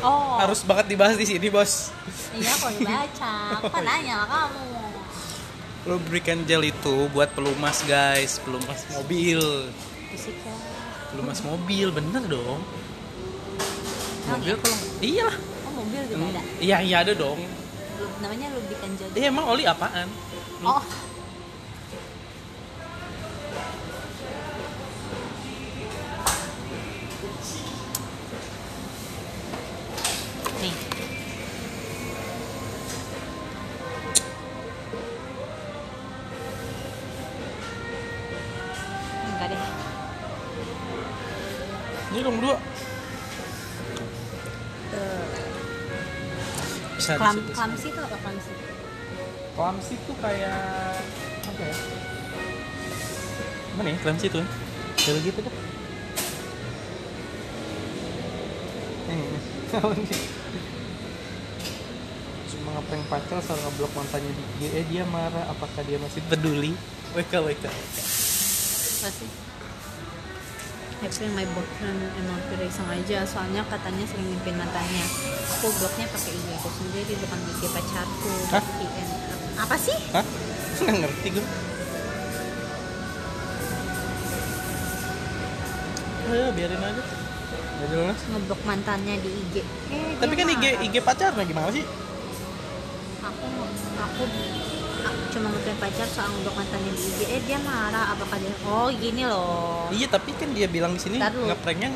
oh 0.00 0.38
Harus 0.38 0.62
banget 0.62 0.86
dibahas 0.88 1.16
di 1.16 1.26
sini, 1.26 1.46
Bos. 1.48 1.90
iya 2.32 2.52
kalau 2.54 2.72
dibaca 2.72 3.32
aku 3.58 3.68
kan 3.68 3.82
nanya 3.82 4.14
lah 4.20 4.28
kamu 4.28 4.64
Lubrican 5.80 6.44
gel 6.44 6.60
itu 6.60 7.08
buat 7.08 7.32
pelumas, 7.32 7.80
guys. 7.88 8.36
Pelumas 8.44 8.84
mobil. 8.92 9.40
fisiknya 10.12 10.52
Pelumas 11.08 11.40
mobil, 11.40 11.88
bener 11.88 12.20
dong. 12.28 12.60
Mobil 14.28 14.52
iya? 14.52 14.60
kalau 14.60 14.78
iyalah. 15.00 15.36
Mobil 15.80 16.02
juga 16.06 16.24
ada? 16.30 16.42
Iya, 16.58 16.76
iya 16.80 16.96
ada 17.00 17.12
dong. 17.14 17.38
Lu- 17.38 18.12
namanya 18.20 18.46
lubrikan 18.52 18.90
gel 18.94 19.08
Iya, 19.12 19.26
emang 19.28 19.46
oli 19.48 19.64
apaan? 19.64 20.08
oh 20.62 20.82
Bisa 47.00 47.16
Klam, 47.16 47.40
klamsi 47.56 47.88
itu 47.88 47.96
apa 47.96 48.12
klamsi? 48.20 48.52
Klamsi 49.56 49.96
tuh 50.04 50.16
kayak 50.20 51.00
apa 51.48 51.62
ya? 51.64 51.76
Mana 53.80 53.88
ya 53.96 53.98
klamsi 54.04 54.28
tuh? 54.28 54.44
Kayak 55.00 55.24
gitu 55.24 55.40
dah. 55.40 55.54
Ini. 59.08 59.38
Cuma 62.52 62.68
ngeprank 62.76 63.04
pacar 63.08 63.40
soal 63.40 63.56
ngeblok 63.64 63.96
mantannya 63.96 64.36
di 64.36 64.44
IG, 64.60 64.68
eh 64.68 64.84
dia 64.92 65.08
marah. 65.08 65.48
Apakah 65.56 65.80
dia 65.88 65.96
masih 65.96 66.20
peduli? 66.28 66.76
WK 67.16 67.32
WK. 67.32 67.64
Apa 67.64 69.08
sih? 69.08 69.49
April 71.00 71.32
my 71.32 71.46
boyfriend 71.56 72.00
emang 72.14 72.38
pure 72.46 72.64
iseng 72.64 72.88
aja 72.88 73.24
soalnya 73.24 73.64
katanya 73.66 74.04
sering 74.04 74.28
mimpin 74.28 74.52
mantannya 74.52 75.04
aku 75.48 75.72
bloknya 75.80 76.04
pakai 76.12 76.32
IG 76.32 76.48
aku 76.54 76.68
sendiri 76.70 77.12
bukan 77.16 77.38
IG 77.48 77.62
pacarku 77.72 78.32
Hah? 78.52 78.64
IN. 78.78 79.08
apa 79.56 79.76
sih 79.80 79.96
Hah? 80.12 80.24
Nggak 80.80 80.96
ngerti 80.96 81.28
gue. 81.36 81.46
Eh, 86.30 86.48
biarin 86.54 86.78
aja. 86.78 87.02
Jelas. 87.80 88.20
ngeblok 88.28 88.60
mantannya 88.62 89.14
di 89.18 89.30
IG 89.34 89.54
eh, 89.90 90.12
Tapi 90.16 90.32
kan 90.36 90.46
IG. 90.46 90.64
IG 90.84 90.94
pacarnya 91.00 91.44
gimana 91.44 91.68
sih? 91.68 91.84
aku 93.20 93.46
aku 93.98 94.22
aku 95.02 95.22
cuma 95.30 95.48
ngeblok 95.50 95.78
pacar 95.78 96.06
soal 96.06 96.28
mantannya 96.50 96.90
di 96.90 97.02
IG 97.02 97.20
eh 97.26 97.40
dia 97.42 97.58
marah. 97.58 98.12
Apakah 98.12 98.36
dia 98.36 98.52
oh 98.62 98.88
gini 98.90 99.22
loh. 99.24 99.88
Iya, 99.88 100.06
tapi 100.06 100.30
kan 100.32 100.50
dia 100.50 100.66
bilang 100.66 100.94
di 100.94 101.00
sini 101.00 101.16
ngepranknya 101.18 101.88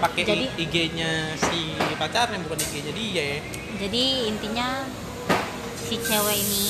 pakai 0.00 0.22
Jadi- 0.24 0.50
IG-nya 0.56 1.10
si 1.36 1.58
pacarnya 1.94 2.40
bukan 2.40 2.58
IG-nya 2.58 2.92
dia. 2.92 3.12
Ya. 3.12 3.38
jadi 3.78 4.04
intinya 4.26 4.84
si 5.78 5.96
cewek 5.96 6.36
ini 6.36 6.66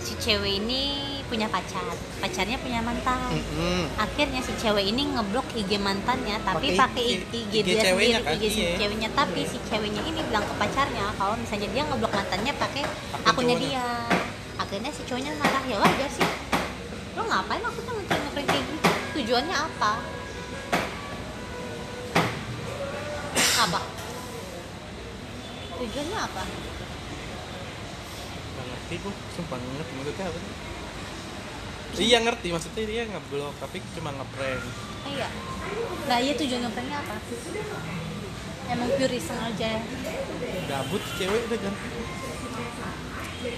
si 0.00 0.12
cewek 0.16 0.58
ini 0.58 0.82
punya 1.26 1.46
pacar. 1.46 1.86
Pacarnya 2.18 2.58
punya 2.58 2.82
mantan. 2.82 3.30
Mm-mm. 3.30 3.86
akhirnya 3.96 4.42
si 4.42 4.50
cewek 4.58 4.82
ini 4.84 5.06
ngeblok 5.08 5.46
IG 5.54 5.78
mantannya 5.78 6.42
tapi 6.42 6.74
Pakai 6.74 7.02
IG 7.06 7.22
IG, 7.22 7.34
IG 7.38 7.54
dia 7.62 7.74
ceweknya 7.80 8.18
sendiri 8.18 8.26
kan? 8.26 8.34
IG 8.34 8.44
si 8.46 8.60
Iya. 8.60 8.74
ceweknya. 8.76 9.08
Tapi 9.14 9.40
si 9.46 9.58
ceweknya 9.64 10.02
ini 10.04 10.20
bilang 10.26 10.42
ke 10.42 10.54
pacarnya 10.54 11.06
kalau 11.14 11.34
misalnya 11.34 11.68
dia 11.70 11.82
ngeblok 11.86 12.12
mantannya 12.12 12.52
pakai 12.54 12.82
Akun 12.82 13.26
akunnya 13.26 13.56
dia 13.58 13.84
akhirnya 14.70 14.94
si 14.94 15.02
cowoknya 15.02 15.34
marah. 15.34 15.66
Ya 15.66 15.82
wajar 15.82 16.10
sih. 16.14 16.30
Lo 17.18 17.26
ngapain 17.26 17.58
aku 17.58 17.82
tuh 17.82 17.90
ngeprank 17.90 18.22
ngeprank 18.22 18.46
kayak 18.46 18.62
gitu? 18.70 18.88
Tujuannya 19.18 19.56
apa? 19.58 19.92
Apa? 23.66 23.80
Tujuannya 25.74 26.18
apa? 26.22 26.42
Nggak 28.46 28.64
ngerti 28.70 28.94
gue, 29.02 29.14
sumpah 29.34 29.58
ngerti 29.58 29.92
maksudnya 29.98 30.26
apa 30.30 30.38
sih? 30.38 30.54
iya 32.06 32.18
ngerti. 32.22 32.48
Maksudnya 32.54 32.84
dia 32.86 33.02
ngeblok 33.10 33.54
tapi 33.58 33.82
cuma 33.98 34.14
ngeprank. 34.14 34.62
Iya. 35.10 35.28
Nah 36.06 36.18
iya 36.22 36.32
tujuan 36.38 36.62
ngepranknya 36.62 36.96
apa? 37.02 37.18
Emang 38.70 38.86
pure 38.94 39.18
iseng 39.18 39.40
aja 39.42 39.82
gabut 40.70 41.02
cewek 41.18 41.42
udah 41.50 41.58
kan 41.58 41.74
hmm. 43.40 43.48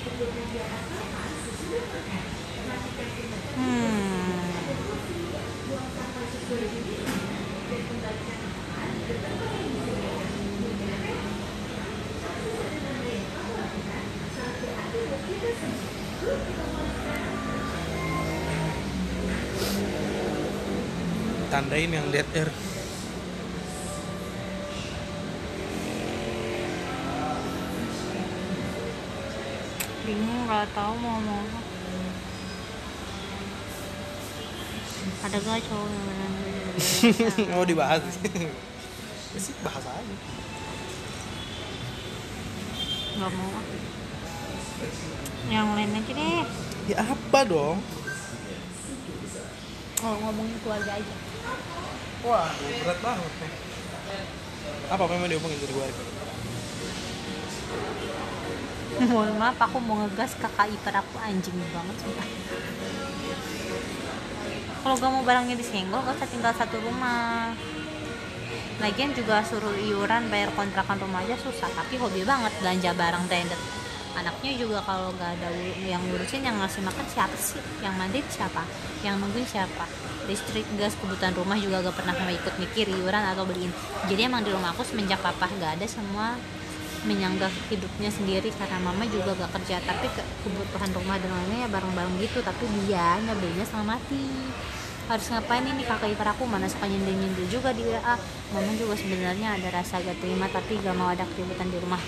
Tandain 21.50 21.90
yang 21.90 22.06
dead 22.14 22.24
air 22.32 22.71
bingung 30.12 30.44
nggak 30.44 30.68
tahu 30.76 30.92
mau 31.00 31.16
ngomong 31.16 31.40
apa. 31.40 31.60
Ada 35.24 35.36
gak 35.40 35.60
cowok 35.64 35.88
yang 35.88 36.04
beneran? 36.04 36.32
Mau 37.56 37.64
dibahas. 37.64 38.02
Ya 39.32 39.38
sih 39.40 39.54
bahas 39.64 39.84
aja. 39.88 40.14
Nggak 43.16 43.30
mau. 43.32 43.50
Yang 45.48 45.68
lain 45.72 45.96
aja 45.96 46.12
deh. 46.12 46.44
Ya 46.90 46.96
apa 47.00 47.40
dong? 47.48 47.78
Oh 50.02 50.14
ngomongin 50.20 50.58
keluarga 50.60 50.92
aja. 51.00 51.14
Wah 52.26 52.50
berat 52.52 52.98
banget 53.00 53.32
nih. 53.40 53.52
Apa 54.92 55.04
memang 55.08 55.28
diomongin 55.32 55.58
dari 55.62 55.72
gue 55.72 55.88
mohon 59.08 59.32
maaf 59.40 59.56
aku 59.56 59.80
mau 59.80 60.04
ngegas 60.04 60.36
kakak 60.36 60.68
ipar 60.68 61.00
aku 61.00 61.16
anjing 61.22 61.56
banget 61.72 61.96
sumpah. 62.02 62.28
Kalau 64.82 64.94
gak 64.98 65.12
mau 65.14 65.22
barangnya 65.22 65.54
disenggol 65.54 66.02
gak 66.02 66.18
usah 66.18 66.28
tinggal 66.28 66.52
satu 66.52 66.76
rumah. 66.82 67.54
Lagian 68.82 69.14
juga 69.14 69.40
suruh 69.46 69.78
iuran 69.78 70.26
bayar 70.26 70.50
kontrakan 70.58 70.98
rumah 70.98 71.22
aja 71.22 71.38
susah 71.38 71.70
tapi 71.70 71.96
hobi 72.02 72.26
banget 72.26 72.50
belanja 72.58 72.90
barang 72.90 73.24
branded 73.30 73.62
anaknya 74.12 74.52
juga 74.60 74.78
kalau 74.84 75.08
gak 75.16 75.40
ada 75.40 75.48
yang 75.80 76.00
ngurusin 76.08 76.44
yang 76.44 76.56
ngasih 76.60 76.84
makan 76.84 77.06
siapa 77.08 77.36
sih? 77.36 77.60
Yang 77.80 77.94
mandi 77.96 78.20
siapa? 78.28 78.62
Yang 79.00 79.14
nungguin 79.24 79.48
siapa? 79.48 79.84
Listrik 80.28 80.66
gas 80.76 80.94
kebutuhan 81.00 81.32
rumah 81.32 81.56
juga 81.56 81.80
gak 81.80 81.96
pernah 81.96 82.14
mau 82.20 82.28
ikut 82.28 82.54
mikir 82.60 82.92
iuran 82.92 83.24
atau 83.32 83.48
beliin. 83.48 83.72
Jadi 84.06 84.20
emang 84.28 84.44
di 84.44 84.52
rumah 84.52 84.76
aku 84.76 84.84
semenjak 84.84 85.20
papa 85.24 85.48
gak 85.56 85.80
ada 85.80 85.86
semua 85.88 86.36
menyanggah 87.02 87.50
hidupnya 87.66 88.10
sendiri 88.14 88.54
karena 88.54 88.78
mama 88.78 89.02
juga 89.10 89.34
gak 89.34 89.58
kerja 89.58 89.82
tapi 89.82 90.06
ke- 90.06 90.28
kebutuhan 90.46 90.90
rumah 90.94 91.18
dan 91.18 91.34
lainnya 91.34 91.66
ya 91.66 91.68
bareng-bareng 91.68 92.14
gitu 92.22 92.38
tapi 92.46 92.62
dia 92.86 93.18
nyebelnya 93.22 93.66
sama 93.66 93.98
mati. 93.98 94.22
Harus 95.10 95.26
ngapain 95.34 95.66
ini 95.66 95.82
kakak 95.82 96.14
ipar 96.14 96.30
aku? 96.30 96.46
Mana 96.46 96.70
suka 96.70 96.86
nyindir 96.86 97.18
nyindir 97.18 97.46
juga 97.50 97.74
di 97.74 97.82
WA 97.82 98.14
mama 98.54 98.70
juga 98.78 98.94
sebenarnya 98.94 99.58
ada 99.58 99.68
rasa 99.74 99.98
gak 99.98 100.18
terima 100.22 100.46
tapi 100.46 100.78
gak 100.78 100.94
mau 100.94 101.10
ada 101.10 101.26
keributan 101.26 101.68
di 101.68 101.78
rumah. 101.82 102.02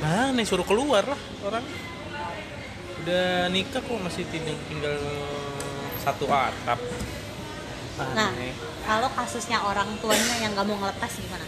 Mana 0.00 0.40
suruh 0.48 0.64
keluar 0.64 1.04
lah 1.04 1.20
orang. 1.44 1.64
Udah 3.04 3.48
nikah 3.52 3.80
kok 3.84 4.00
masih 4.00 4.24
tinggal 4.28 4.56
tinggal 4.68 4.96
satu 6.00 6.24
atap 6.32 6.80
nah 7.98 8.30
Aneh. 8.32 8.54
kalau 8.86 9.08
kasusnya 9.12 9.60
orang 9.60 9.88
tuanya 10.00 10.34
yang 10.40 10.54
gak 10.56 10.64
mau 10.64 10.78
ngelepas 10.78 11.12
gimana? 11.16 11.46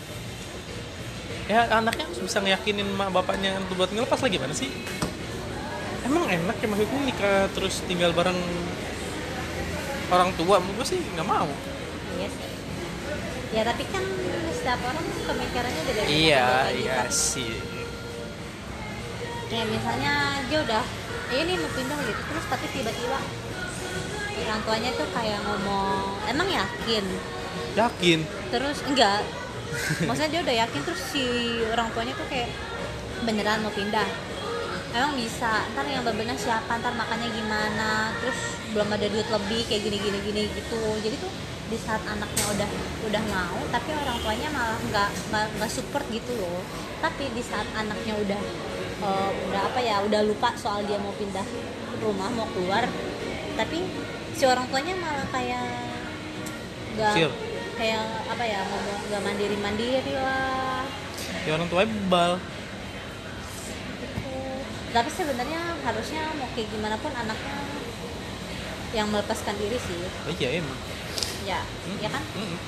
Ya 1.48 1.66
anaknya 1.68 2.04
harus 2.06 2.20
bisa 2.22 2.38
ngeyakinin 2.38 2.86
mak 2.94 3.10
bapaknya 3.10 3.58
untuk 3.58 3.82
buat 3.82 3.90
ngelepas 3.90 4.20
lagi 4.20 4.36
mana 4.38 4.54
sih? 4.54 4.70
Emang 6.06 6.28
enak 6.28 6.56
ya 6.58 6.66
maksudnya 6.68 7.00
nikah 7.02 7.46
terus 7.52 7.82
tinggal 7.86 8.14
bareng 8.14 8.36
orang 10.12 10.30
tua 10.36 10.60
gue 10.60 10.86
sih 10.86 11.00
nggak 11.16 11.26
mau. 11.26 11.48
Iya 12.20 12.28
sih. 12.30 12.50
Ya 13.52 13.62
tapi 13.64 13.84
kan 13.90 14.04
setiap 14.54 14.80
orang 14.86 15.02
pemikirannya 15.02 15.82
beda-beda 15.88 16.08
iya 16.08 16.46
Kayak 16.68 16.78
iya 16.78 16.98
gitu. 17.08 17.16
sih. 17.16 17.54
Kayak 19.50 19.66
misalnya 19.68 20.12
dia 20.46 20.58
udah 20.62 20.84
ya 21.32 21.38
ini 21.42 21.52
mau 21.56 21.70
pindah 21.72 21.98
gitu 22.06 22.22
terus 22.28 22.44
tapi 22.48 22.66
tiba-tiba 22.70 23.18
orang 24.40 24.60
tuanya 24.64 24.90
tuh 24.96 25.08
kayak 25.12 25.40
ngomong 25.44 26.16
emang 26.28 26.48
yakin? 26.48 27.04
Yakin. 27.76 28.18
Terus 28.48 28.78
enggak. 28.88 29.20
Maksudnya 30.04 30.30
dia 30.30 30.40
udah 30.44 30.56
yakin 30.66 30.80
terus 30.84 31.02
si 31.12 31.24
orang 31.72 31.88
tuanya 31.96 32.12
tuh 32.16 32.26
kayak 32.28 32.48
beneran 33.24 33.64
mau 33.64 33.72
pindah? 33.72 34.08
Emang 34.92 35.16
bisa 35.16 35.64
ntar 35.72 35.88
yang 35.88 36.04
bebenah 36.04 36.36
siapa 36.36 36.76
ntar 36.80 36.92
makannya 36.92 37.32
gimana 37.32 38.12
terus 38.20 38.60
belum 38.76 38.92
ada 38.92 39.08
duit 39.08 39.24
lebih 39.24 39.64
kayak 39.68 39.82
gini 39.88 39.96
gini 40.00 40.18
gini 40.20 40.42
gitu. 40.52 40.80
Jadi 41.00 41.16
tuh 41.16 41.32
di 41.72 41.80
saat 41.80 42.04
anaknya 42.04 42.44
udah 42.52 42.70
udah 43.08 43.22
mau 43.32 43.58
tapi 43.72 43.96
orang 43.96 44.20
tuanya 44.20 44.48
malah 44.52 44.76
nggak 44.92 45.10
nggak 45.32 45.70
support 45.72 46.04
gitu 46.12 46.36
loh. 46.36 46.60
Tapi 47.00 47.32
di 47.32 47.40
saat 47.40 47.64
anaknya 47.72 48.20
udah 48.20 48.40
eh, 49.00 49.30
udah 49.48 49.60
apa 49.72 49.80
ya 49.80 50.04
udah 50.04 50.20
lupa 50.28 50.52
soal 50.60 50.84
dia 50.84 51.00
mau 51.00 51.16
pindah 51.16 51.44
rumah 52.04 52.28
mau 52.34 52.44
keluar 52.52 52.84
tapi 53.54 53.78
si 54.32 54.44
orang 54.44 54.66
tuanya 54.68 54.94
malah 54.96 55.26
kayak 55.28 55.66
nggak 56.96 57.14
Chill. 57.16 57.32
kayak 57.76 58.04
apa 58.28 58.44
ya 58.44 58.60
ngomong 58.64 58.98
nggak 59.08 59.22
mandiri 59.22 59.56
mandiri 59.56 60.14
lah. 60.16 60.84
Ya 61.42 61.50
orang 61.56 61.68
tua 61.68 61.82
bebal 61.82 62.38
gitu. 63.98 64.34
tapi 64.92 65.08
sebenarnya 65.08 65.60
harusnya 65.80 66.22
mau 66.36 66.48
kayak 66.52 66.68
gimana 66.68 66.96
pun 67.00 67.12
anaknya 67.12 67.56
yang 68.92 69.08
melepaskan 69.08 69.56
diri 69.56 69.78
sih. 69.80 70.04
Oh, 70.28 70.32
iya 70.36 70.60
emang. 70.60 70.78
Ya 71.48 71.60
ya 71.98 72.08
kan? 72.12 72.22
Mm-mm. 72.36 72.60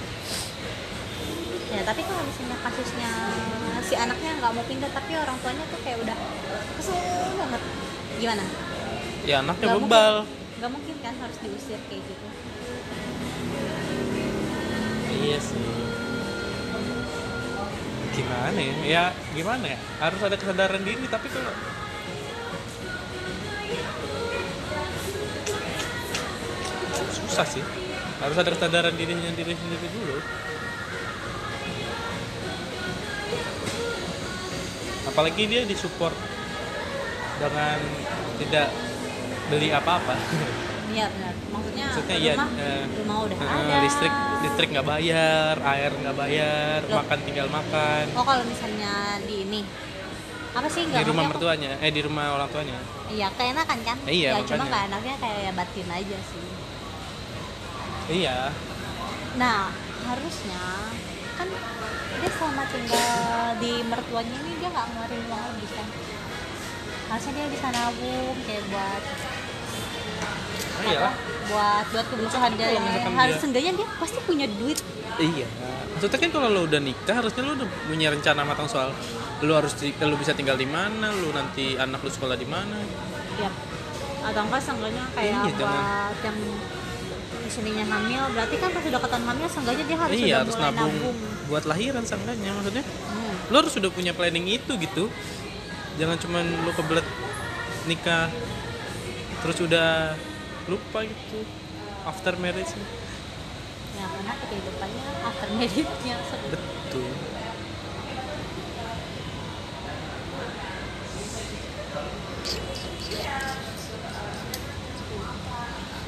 ya 1.75 1.83
tapi 1.83 2.07
kalau 2.07 2.23
misalnya 2.23 2.55
kasusnya 2.63 3.11
si 3.83 3.95
anaknya 3.99 4.31
nggak 4.39 4.53
mau 4.55 4.63
pindah 4.63 4.91
tapi 4.95 5.13
orang 5.19 5.37
tuanya 5.43 5.65
tuh 5.69 5.81
kayak 5.85 5.99
udah 6.01 6.17
kesel 6.79 6.97
banget. 7.37 7.63
Gimana? 8.19 8.45
Ya 9.25 9.37
anaknya 9.43 9.67
Nggak 9.69 9.83
bebal. 9.85 10.15
mungkin, 10.25 10.44
nggak 10.65 10.81
mungkin 10.81 10.97
kan 11.05 11.13
harus 11.21 11.37
diusir 11.45 11.77
kayak 11.93 12.01
gitu. 12.09 12.27
Iya 15.13 15.37
sih. 15.37 15.61
Gimana 18.17 18.57
ya? 18.65 18.75
Ya 18.81 19.05
gimana 19.37 19.77
ya? 19.77 19.79
Harus 20.01 20.25
ada 20.25 20.41
kesadaran 20.41 20.81
diri 20.81 21.05
tapi 21.05 21.29
kalau 21.29 21.53
susah 27.13 27.45
sih. 27.45 27.65
Harus 28.25 28.37
ada 28.41 28.49
kesadaran 28.57 28.97
dirinya 28.97 29.37
diri 29.37 29.53
sendiri 29.53 29.89
dulu. 29.93 30.17
Apalagi 35.13 35.45
dia 35.45 35.69
disupport 35.69 36.17
dengan 37.37 37.77
tidak 38.41 38.94
beli 39.55 39.69
apa-apa. 39.71 40.15
Iya 40.95 41.07
benar. 41.11 41.35
Maksudnya, 41.55 41.87
maksudnya 41.91 42.17
ya 42.19 42.35
rumah, 42.35 42.51
eh, 42.59 42.85
rumah 43.03 43.17
udah 43.27 43.37
eh, 43.39 43.51
ada. 43.51 43.77
listrik 43.83 44.15
listrik 44.47 44.69
nggak 44.75 44.87
bayar 44.87 45.55
air 45.59 45.91
nggak 45.91 46.17
bayar 46.19 46.79
Loh. 46.87 46.97
makan 47.03 47.19
tinggal 47.27 47.49
makan. 47.51 48.05
Oh 48.15 48.25
kalau 48.27 48.45
misalnya 48.47 49.19
di 49.27 49.37
ini 49.47 49.61
apa 50.55 50.71
sih 50.71 50.87
di 50.87 51.03
rumah 51.03 51.25
mertuanya 51.27 51.73
eh 51.83 51.91
di 51.91 52.01
rumah 52.03 52.39
orang 52.39 52.49
tuanya. 52.51 52.79
Iya 53.11 53.27
keenakan 53.35 53.79
kan? 53.83 53.97
Iya, 54.07 54.31
ya 54.39 54.43
cuma 54.47 54.63
nggak 54.71 54.83
enaknya 54.91 55.15
kayak 55.19 55.53
batin 55.59 55.89
aja 55.91 56.19
sih. 56.31 56.47
Iya. 58.05 58.39
Nah, 59.35 59.73
harusnya 60.07 60.63
kan 61.35 61.49
dia 62.23 62.31
selama 62.39 62.63
tinggal 62.71 63.11
di 63.59 63.73
mertuanya 63.83 64.37
ini 64.47 64.53
dia 64.63 64.69
nggak 64.71 64.87
ngeluarin 64.95 65.23
uang 65.27 65.43
lebih 65.57 65.71
kan. 65.75 65.89
Harusnya 67.11 67.33
dia 67.35 67.47
bisa 67.51 67.67
nabung 67.75 68.37
kayak 68.47 68.63
buat 68.71 69.03
iya? 70.87 71.09
Buat 71.45 71.85
buat 71.91 72.07
kebutuhan 72.09 72.51
dia 72.55 72.69
Harus 73.07 73.37
seenggaknya 73.39 73.73
dia 73.75 73.87
pasti 73.97 74.19
punya 74.21 74.47
duit. 74.51 74.79
iya 75.15 75.47
maksudnya 75.95 76.19
kan 76.19 76.31
kalau 76.33 76.49
lo 76.49 76.61
udah 76.65 76.81
nikah 76.81 77.15
harusnya 77.15 77.43
lo 77.43 77.55
udah 77.55 77.69
punya 77.87 78.11
rencana 78.11 78.43
matang 78.43 78.67
soal 78.67 78.91
lo 79.39 79.53
harus 79.55 79.71
di- 79.77 79.95
lo 79.95 80.19
bisa 80.19 80.35
tinggal 80.35 80.55
di 80.55 80.67
mana 80.67 81.07
lo 81.09 81.31
nanti 81.31 81.79
anak 81.79 82.03
lo 82.03 82.11
sekolah 82.11 82.35
di 82.35 82.45
mana 82.45 82.75
Ya. 83.35 83.47
Atau 84.21 84.43
enggak 84.43 84.59
seenggaknya 84.59 85.05
kayak 85.11 85.39
Iya, 85.45 85.53
jangan- 85.55 85.71
buat 85.71 86.19
yang 86.21 86.39
istrinya 87.45 87.85
hamil, 87.87 88.23
berarti 88.33 88.57
kan 88.57 88.69
pas 88.71 88.83
udah 88.83 89.01
ketahuan 89.01 89.25
hamil 89.29 89.47
seenggaknya 89.47 89.85
dia 89.85 89.99
harus 90.01 90.15
iya 90.17 90.37
harus 90.41 90.55
mulai 90.55 90.67
nabung, 90.73 90.95
nabung. 90.97 91.17
buat 91.47 91.65
lahiran 91.65 92.03
seenggaknya 92.03 92.51
maksudnya 92.51 92.83
Hmm. 92.83 93.35
lo 93.47 93.57
harus 93.57 93.73
sudah 93.73 93.91
punya 93.91 94.11
planning 94.11 94.47
itu 94.49 94.73
gitu 94.75 95.05
jangan 95.95 96.17
cuman 96.17 96.43
lo 96.65 96.73
kebelet 96.73 97.07
nikah 97.85 98.27
terus 99.39 99.59
udah 99.61 100.17
lupa 100.69 101.05
gitu. 101.05 101.45
After 102.05 102.37
marriage 102.37 102.77
ya 103.95 104.07
karena 104.11 104.33
kehidupannya 104.37 105.07
after 105.23 105.49
marriage-nya. 105.55 106.17
Betul. 106.51 107.11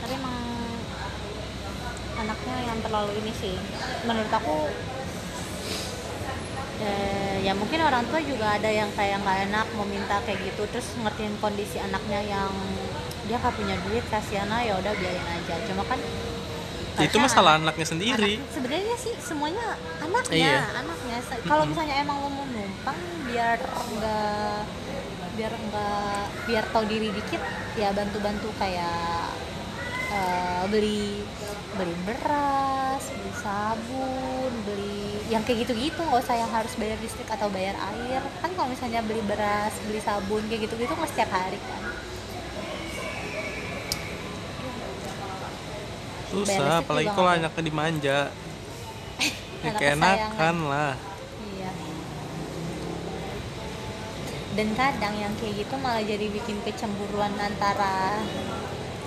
Tapi 0.02 0.12
emang 0.12 0.36
anaknya 2.18 2.56
yang 2.66 2.78
terlalu 2.82 3.12
ini 3.22 3.32
sih. 3.38 3.54
Menurut 4.04 4.32
aku 4.34 4.56
eh, 6.82 7.36
ya 7.46 7.54
mungkin 7.54 7.80
orang 7.86 8.04
tua 8.10 8.20
juga 8.20 8.58
ada 8.58 8.68
yang 8.68 8.90
kayak 8.92 9.22
nggak 9.22 9.38
enak 9.50 9.66
mau 9.78 9.86
minta 9.86 10.18
kayak 10.26 10.42
gitu 10.42 10.66
terus 10.68 10.92
ngertiin 10.98 11.38
kondisi 11.38 11.78
anaknya 11.78 12.20
yang 12.26 12.50
dia 13.26 13.36
nggak 13.36 13.54
punya 13.54 13.76
duit 13.84 14.04
kasihan 14.06 14.48
ya 14.48 14.74
udah 14.74 14.92
biarin 14.94 15.26
aja. 15.28 15.54
Cuma 15.66 15.82
kan 15.84 15.98
itu 16.96 17.02
harusnya 17.12 17.20
masalah 17.20 17.52
anak- 17.54 17.76
anaknya 17.76 17.86
sendiri. 17.86 18.32
Anak- 18.40 18.52
sebenarnya 18.56 18.96
sih 18.96 19.14
semuanya 19.20 19.66
anaknya 20.00 20.48
Iya. 20.56 20.80
anaknya. 20.80 21.16
Kalau 21.44 21.62
Mm-mm. 21.62 21.70
misalnya 21.76 21.94
emang 22.00 22.16
lo 22.24 22.28
mau 22.30 22.46
numpang 22.46 22.98
biar 23.28 23.58
enggak 23.60 24.60
biar 25.36 25.52
enggak 25.52 26.24
biar 26.48 26.64
tahu 26.72 26.84
diri 26.88 27.12
dikit 27.12 27.42
ya 27.76 27.92
bantu-bantu 27.92 28.48
kayak 28.56 29.28
eh, 30.08 30.62
beli 30.72 31.20
beli 31.76 31.92
beras 32.08 33.04
beli 33.12 33.32
sabun 33.36 34.52
beli 34.64 35.20
yang 35.28 35.44
kayak 35.44 35.68
gitu-gitu. 35.68 36.00
Nggak 36.00 36.24
usah 36.24 36.36
yang 36.38 36.48
harus 36.48 36.72
bayar 36.80 36.96
listrik 36.96 37.28
atau 37.28 37.52
bayar 37.52 37.76
air. 37.92 38.24
Kan 38.40 38.56
kalau 38.56 38.72
misalnya 38.72 39.04
beli 39.04 39.20
beras 39.20 39.76
beli 39.84 40.00
sabun 40.00 40.40
kayak 40.48 40.64
gitu-gitu 40.64 40.96
nggak 40.96 41.10
setiap 41.12 41.28
hari 41.28 41.60
kan 41.60 41.82
susah 46.28 46.80
apalagi 46.80 47.08
kalau 47.08 47.30
anaknya 47.30 47.62
dimanja 47.62 48.18
ya 49.56 49.66
Anak 49.66 49.78
keenakan 49.78 50.56
lah 50.64 50.92
Iya. 51.48 51.70
Dan 54.52 54.68
kadang 54.72 55.14
yang 55.14 55.32
kayak 55.36 55.54
gitu 55.58 55.74
malah 55.76 56.00
jadi 56.00 56.26
bikin 56.26 56.60
kecemburuan 56.62 57.34
antara 57.36 58.20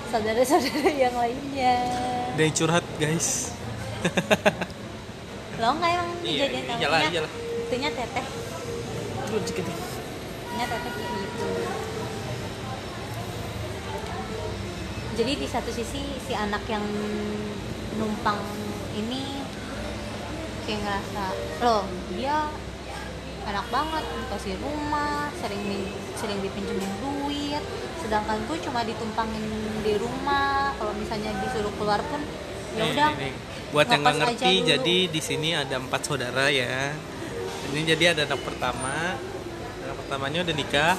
saudara-saudara 0.08 0.89
yang 1.03 1.13
lainnya. 1.13 1.75
ada 2.29 2.41
yang 2.41 2.53
curhat 2.53 2.86
guys 2.95 3.53
Lo 5.60 5.75
nggak 5.75 5.91
emang 5.91 6.10
Iya, 6.19 6.45
kejadian 6.45 6.63
kamu? 6.65 6.79
iyalah, 6.79 6.99
iyalah. 7.05 7.32
Itunya 7.62 7.89
teteh, 7.91 8.25
dikit 9.29 9.65
nih. 9.65 9.77
itunya 9.77 10.65
teteh 10.65 10.91
kayak 10.91 11.12
gitu. 11.13 11.47
Jadi 15.19 15.36
di 15.36 15.47
satu 15.51 15.67
sisi 15.67 15.99
si 15.99 16.32
anak 16.32 16.63
yang 16.71 16.79
numpang 17.99 18.39
ini 18.95 19.43
kayak 20.63 20.79
ngerasa 20.79 21.25
loh 21.60 21.84
dia 22.15 22.47
enak 23.43 23.67
banget 23.67 24.03
dikasih 24.08 24.55
rumah 24.63 25.27
sering 25.43 25.60
di- 25.67 25.91
sering 26.15 26.39
dipinjemin 26.39 26.88
duit. 27.03 27.60
Sedangkan 27.99 28.39
gue 28.47 28.63
cuma 28.63 28.88
ditumpangin 28.88 29.43
di 29.84 29.99
rumah. 29.99 30.71
Kalau 30.79 30.95
misalnya 30.95 31.36
disuruh 31.43 31.73
keluar 31.75 31.99
pun 32.08 32.23
ya 32.79 32.88
udah 32.88 33.12
buat 33.75 33.91
yang 33.91 33.99
nggak 33.99 34.17
ngerti 34.23 34.53
jadi 34.63 34.97
di 35.12 35.19
sini 35.19 35.51
ada 35.51 35.84
empat 35.84 35.99
saudara 36.08 36.47
ya. 36.47 36.95
Ini 37.75 37.91
jadi 37.91 38.15
ada 38.15 38.23
anak 38.23 38.39
pertama. 38.39 39.19
Anak 39.84 39.95
pertamanya 39.99 40.47
udah 40.47 40.55
nikah 40.55 40.95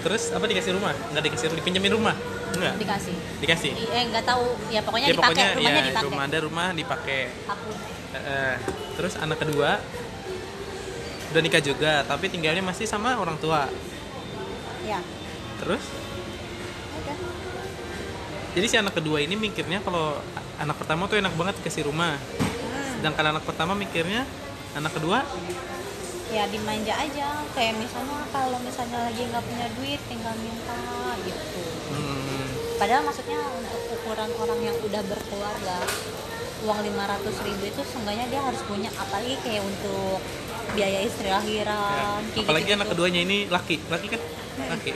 terus 0.00 0.22
apa 0.32 0.44
dikasih 0.48 0.72
rumah? 0.76 0.94
Nggak 1.12 1.22
dikasih 1.30 1.46
dipinjemin 1.56 1.92
rumah? 1.92 2.16
Nggak? 2.56 2.74
Dikasih. 2.80 3.14
Dikasih? 3.44 3.70
Eh 3.76 4.02
nggak 4.10 4.24
tahu. 4.24 4.46
Ya 4.72 4.80
pokoknya 4.82 5.06
ya 5.08 5.14
dipakai. 5.14 5.28
pokoknya 5.28 5.46
rumahnya 5.56 5.80
ya 5.80 5.88
dipakai. 5.88 6.06
rumah 6.08 6.22
ada 6.24 6.38
rumah 6.42 6.68
dipakai. 6.74 7.20
Aku. 7.46 7.70
Eh. 8.10 8.56
terus 8.98 9.14
anak 9.16 9.38
kedua 9.38 9.78
udah 11.30 11.40
nikah 11.46 11.62
juga 11.62 12.02
tapi 12.02 12.26
tinggalnya 12.26 12.64
masih 12.64 12.84
sama 12.88 13.16
orang 13.20 13.38
tua. 13.38 13.70
Ya. 14.82 14.98
Terus? 15.62 15.84
Udah. 17.00 17.16
Jadi 18.50 18.66
si 18.66 18.76
anak 18.76 18.98
kedua 18.98 19.22
ini 19.22 19.38
mikirnya 19.38 19.78
kalau 19.84 20.18
anak 20.58 20.76
pertama 20.76 21.06
tuh 21.06 21.22
enak 21.22 21.32
banget 21.38 21.54
dikasih 21.62 21.86
rumah. 21.86 22.18
Hmm. 22.18 23.00
sedangkan 23.00 23.32
anak 23.36 23.44
pertama 23.48 23.72
mikirnya 23.72 24.28
anak 24.76 24.92
kedua 24.92 25.24
ya 26.30 26.44
dimanja 26.46 26.94
aja. 26.94 27.28
Kayak 27.52 27.74
misalnya 27.82 28.18
kalau 28.30 28.58
misalnya 28.62 28.98
lagi 29.10 29.22
nggak 29.26 29.44
punya 29.44 29.66
duit 29.78 30.00
tinggal 30.06 30.34
minta 30.38 30.82
gitu. 31.26 31.62
Hmm, 31.90 32.46
padahal 32.78 33.02
maksudnya 33.04 33.38
untuk 33.58 33.80
ukuran 33.98 34.30
orang 34.38 34.60
yang 34.62 34.76
udah 34.78 35.02
berkeluarga 35.04 35.78
uang 36.60 36.80
500 36.84 37.46
ribu 37.48 37.62
itu 37.72 37.82
seenggaknya 37.88 38.26
dia 38.28 38.40
harus 38.44 38.60
punya 38.68 38.92
apalagi 38.92 39.34
kayak 39.40 39.64
untuk 39.64 40.20
biaya 40.76 41.00
istri 41.02 41.26
ya. 41.26 41.40
lahiran 41.40 42.20
kayak 42.30 42.46
apalagi 42.46 42.62
gitu-gitu. 42.68 42.78
anak 42.78 42.88
keduanya 42.94 43.20
ini 43.26 43.38
laki. 43.50 43.76
Laki 43.90 44.06
kan? 44.12 44.20
Laki. 44.70 44.92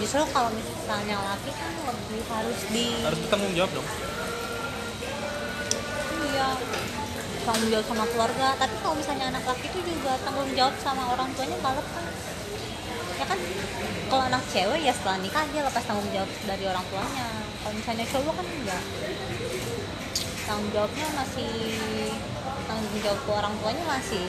Justru 0.00 0.22
kalau 0.32 0.50
misalnya 0.52 1.16
laki 1.16 1.50
kan 1.52 1.72
lebih 1.84 2.22
harus 2.28 2.60
di 2.72 2.86
harus 3.04 3.18
bertanggung 3.24 3.54
jawab 3.56 3.72
dong 3.74 3.88
iya 6.34 6.50
tanggung 7.46 7.70
jawab 7.70 7.86
sama 7.86 8.04
keluarga. 8.10 8.46
Tapi 8.58 8.74
kalau 8.82 8.94
misalnya 8.98 9.26
anak 9.30 9.44
laki 9.46 9.66
itu 9.70 9.80
juga 9.86 10.18
tanggung 10.26 10.50
jawab 10.58 10.74
sama 10.82 11.02
orang 11.14 11.28
tuanya 11.38 11.56
nggak 11.62 11.74
lepas. 11.78 12.14
Ya 13.14 13.24
kan? 13.30 13.38
Kalau 14.10 14.22
anak 14.26 14.42
cewek 14.50 14.80
ya 14.82 14.92
setelah 14.92 15.18
nikah 15.22 15.44
dia 15.54 15.62
lepas 15.62 15.84
tanggung 15.86 16.10
jawab 16.10 16.30
dari 16.44 16.64
orang 16.66 16.84
tuanya. 16.90 17.28
Kalau 17.62 17.74
misalnya 17.78 18.06
cowok 18.10 18.34
kan 18.34 18.46
enggak. 18.50 18.82
Tanggung 20.44 20.70
jawabnya 20.74 21.06
masih 21.14 21.50
tanggung 22.64 23.00
jawab 23.04 23.20
ke 23.22 23.30
orang 23.30 23.54
tuanya 23.60 23.84
masih 23.86 24.26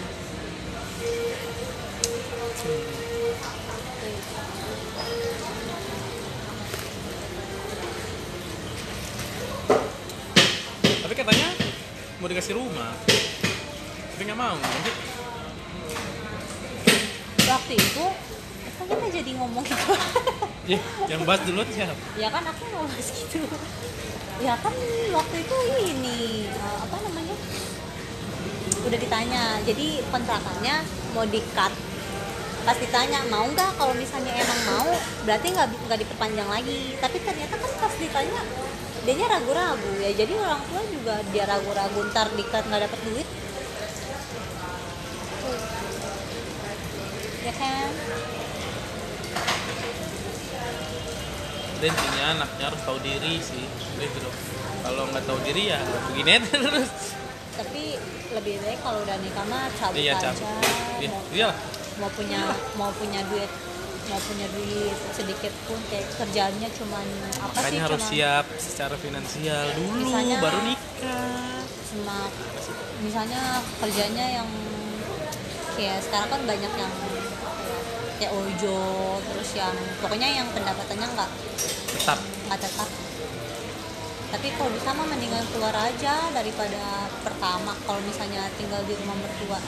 tapi 11.06 11.13
katanya 11.22 11.50
mau 12.26 12.34
dikasih 12.34 12.58
rumah. 12.58 12.90
Tapi 14.18 14.22
nggak 14.26 14.40
mau 14.42 14.58
waktu 17.46 17.78
itu 17.78 18.06
kan 18.76 18.86
kita 18.90 19.08
jadi 19.22 19.32
ngomong 19.38 19.62
gitu 19.62 19.94
ya 20.66 20.82
yang 21.14 21.22
bahas 21.22 21.46
duluan 21.46 21.70
siapa? 21.70 21.94
Ya 22.18 22.34
kan 22.34 22.42
aku 22.50 22.66
mau 22.74 22.90
bahas 22.90 23.14
gitu. 23.14 23.46
Ya 24.42 24.58
kan 24.58 24.74
waktu 25.14 25.36
itu 25.38 25.58
ini 25.86 26.50
eh, 26.50 26.78
apa 26.82 26.98
namanya? 27.06 27.38
Udah 28.90 28.98
ditanya. 28.98 29.62
Jadi 29.62 30.02
kontrakannya 30.10 30.82
mau 31.14 31.30
di 31.30 31.46
cut 31.54 31.78
pas 32.66 32.78
ditanya 32.82 33.22
mau 33.30 33.46
nggak? 33.46 33.78
Kalau 33.78 33.94
misalnya 33.94 34.34
emang 34.34 34.62
mau 34.66 34.90
berarti 35.30 35.54
nggak 35.54 35.68
nggak 35.86 36.00
diperpanjang 36.02 36.50
lagi. 36.50 36.98
Tapi 36.98 37.22
ternyata 37.22 37.54
kan 37.54 37.72
pas 37.86 37.94
ditanya 38.02 38.42
dia 39.13 39.28
ragu-ragu 39.30 39.91
ya. 40.02 40.12
Jadi 40.18 40.34
orang 40.34 40.62
tua 40.65 40.82
juga 40.89 41.15
dia 41.30 41.46
ragu-ragu 41.46 42.00
ntar 42.10 42.34
di 42.34 42.44
cut 42.50 42.65
nggak 42.65 42.82
dapet 42.89 43.00
duit. 43.06 43.28
Ya 47.46 47.54
kan? 47.54 47.89
Dan 51.76 51.91
intinya 51.91 52.26
anaknya 52.39 52.65
harus 52.72 52.82
tahu 52.82 52.98
diri 53.06 53.38
sih 53.44 53.65
gitu. 54.02 54.30
Kalau 54.82 55.04
nggak 55.13 55.26
tahu 55.30 55.39
diri 55.46 55.70
ya 55.70 55.80
begini 56.10 56.30
aja 56.41 56.56
terus. 56.65 56.91
Tapi 57.56 57.84
lebih 58.34 58.56
baik 58.65 58.80
kalau 58.82 59.00
udah 59.06 59.18
nikah 59.22 59.46
mah 59.48 59.70
cabut 59.78 60.02
iya 60.02 60.18
aja. 60.18 60.34
cabut. 60.34 60.50
Iya 61.00 61.10
mau, 61.12 61.22
iyalah. 61.32 61.58
mau 62.02 62.10
punya 62.12 62.41
mau 62.76 62.91
punya 62.96 63.22
duit 63.30 63.52
mau 64.06 64.20
punya 64.22 64.48
duit 64.50 64.94
sedikit 65.12 65.54
pun 65.65 65.80
kayak 65.88 66.06
kerjaannya 66.15 66.70
cuman 66.72 67.06
apa 67.36 67.52
sih 67.52 67.58
makanya 67.60 67.82
harus 67.84 67.98
cuman 67.98 68.12
siap 68.12 68.46
secara 68.56 68.96
finansial 68.96 69.65
dulu 69.74 70.06
Misalnya- 70.06 70.39
baru 70.39 70.60
nikah. 70.62 71.60
cuma 71.86 72.18
misalnya 73.00 73.41
kerjanya 73.80 74.26
yang 74.36 74.50
kayak 75.74 76.00
sekarang 76.02 76.30
kan 76.30 76.41
banyak 76.44 76.74
yang 76.76 76.94
kayak 78.15 78.32
ojo 78.32 78.80
terus 79.22 79.50
yang 79.54 79.76
pokoknya 80.00 80.30
yang 80.34 80.48
pendapatannya 80.50 81.08
nggak 81.10 81.30
tetap. 81.89 82.20
nggak 82.48 82.60
tetap. 82.62 82.89
Tapi 84.26 84.48
kalau 84.52 84.68
bisa 84.70 84.91
mah 84.91 85.08
mendingan 85.08 85.46
keluar 85.50 85.72
aja 85.74 86.28
daripada 86.30 86.84
pertama. 87.24 87.72
Kalau 87.82 88.02
misalnya 88.02 88.52
tinggal 88.56 88.84
di 88.84 88.91
rumah 88.94 89.15
mertua 89.15 89.60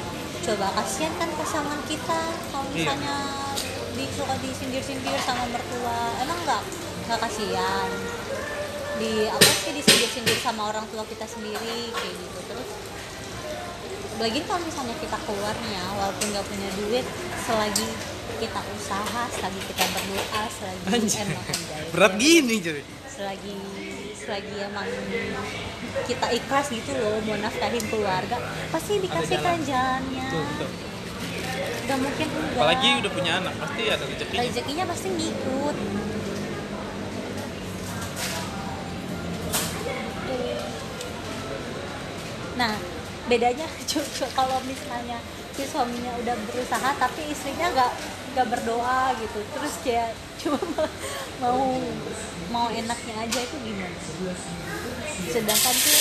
coba 0.43 0.67
kasihan 0.75 1.11
kan 1.15 1.29
pasangan 1.33 1.79
kita. 1.87 2.19
Kalau 2.51 2.67
Iya. 2.73 2.91
Di 3.97 4.05
suka 4.13 4.37
disindir-sindir 4.37 5.17
sama 5.25 5.49
mertua 5.49 5.99
emang 6.21 6.37
nggak 6.45 6.63
nggak 7.09 7.19
kasihan 7.19 7.89
di 9.01 9.25
apa 9.25 9.49
sih 9.65 9.73
disindir-sindir 9.73 10.37
sama 10.37 10.69
orang 10.69 10.85
tua 10.93 11.01
kita 11.09 11.25
sendiri 11.25 11.89
kayak 11.97 12.13
gitu 12.13 12.39
terus 12.45 12.69
lagi 14.17 14.39
kalau 14.45 14.61
misalnya 14.65 14.95
kita 14.97 15.17
keluarnya 15.25 15.83
walaupun 15.97 16.25
nggak 16.29 16.45
punya 16.45 16.69
duit 16.77 17.05
selagi 17.45 17.89
kita 18.37 18.61
usaha 18.77 19.23
selagi 19.33 19.61
kita 19.65 19.83
berdoa 19.93 20.43
selagi 20.49 20.81
Anjay. 20.93 21.25
emang 21.25 21.45
anjay. 21.45 21.83
berat 21.93 22.13
Ya, 22.13 22.19
gini 22.21 22.55
cuy 22.61 22.81
selagi 23.09 23.55
selagi 24.13 24.55
emang 24.61 24.87
kita 26.05 26.27
ikhlas 26.37 26.67
gitu 26.69 26.91
loh 27.01 27.17
mau 27.25 27.37
nafkahin 27.41 27.85
keluarga 27.89 28.37
pasti 28.69 29.01
dikasihkan 29.01 29.57
jalannya 29.65 30.25
tuh, 30.29 30.45
tuh. 30.61 30.86
Nggak 31.87 31.99
mungkin 32.03 32.27
enggak 32.27 32.59
apalagi 32.59 32.89
udah 32.99 33.11
punya 33.15 33.31
anak 33.39 33.53
pasti 33.63 33.81
ada 33.87 34.03
rezekinya. 34.03 34.43
Rezekinya 34.43 34.85
pasti 34.91 35.07
ngikut. 35.07 35.75
Nah 42.59 42.73
bedanya 43.31 43.67
cucu 43.89 44.25
kalau 44.35 44.59
misalnya 44.67 45.19
si 45.55 45.63
suaminya 45.63 46.11
udah 46.19 46.35
berusaha 46.51 46.89
tapi 46.99 47.31
istrinya 47.31 47.71
nggak 47.71 47.91
nggak 48.35 48.47
berdoa 48.51 49.15
gitu. 49.23 49.39
Terus 49.55 49.73
kayak 49.87 50.11
cuma 50.43 50.59
mau 51.39 51.71
mau 52.51 52.67
enaknya 52.67 53.15
aja 53.23 53.39
itu 53.39 53.55
gimana? 53.63 53.99
Sedangkan 55.31 55.75
tuh 55.79 55.99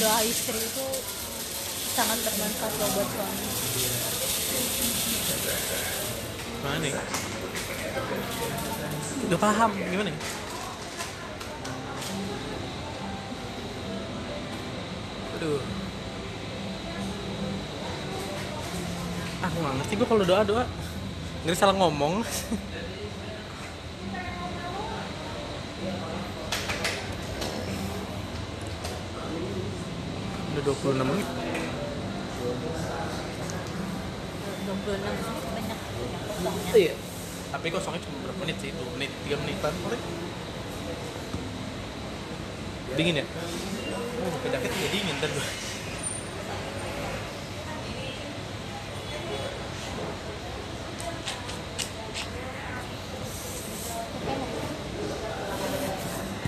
doa 0.00 0.18
istri 0.24 0.56
itu 0.56 0.86
sangat 1.92 2.24
bermanfaat 2.24 2.72
loh 2.80 2.88
buat 2.96 3.08
suami 3.12 3.91
mana 6.62 6.76
nih 6.78 6.92
udah 9.26 9.38
paham 9.38 9.70
gimana 9.74 10.10
ya 10.10 10.18
aduh. 15.42 15.58
Ah 19.42 19.50
aku 19.50 19.58
nggak 19.58 19.74
ngerti 19.82 19.98
gue 19.98 20.06
kalau 20.06 20.22
doa 20.22 20.46
doa. 20.46 20.64
Nggak 21.42 21.58
salah 21.58 21.74
ngomong. 21.74 22.22
Udah 30.54 30.62
26 30.62 31.02
menit 31.10 31.41
26 34.82 34.98
menit 34.98 35.46
banyak 35.52 35.78
banyak 35.78 36.20
kosongnya. 36.26 36.72
Iya. 36.74 36.94
Tapi 37.52 37.66
kosongnya 37.70 38.00
cuma 38.02 38.16
berapa 38.26 38.38
menit 38.42 38.56
sih? 38.58 38.70
2 38.74 38.94
menit 38.98 39.10
3 39.28 39.42
menitan 39.42 39.74
paling 39.82 40.02
dingin 42.92 43.20
ya? 43.22 43.26
Oh 44.22 44.36
beda 44.42 44.58
dingin 44.62 45.14
ntar 45.18 45.30
gue 45.32 45.71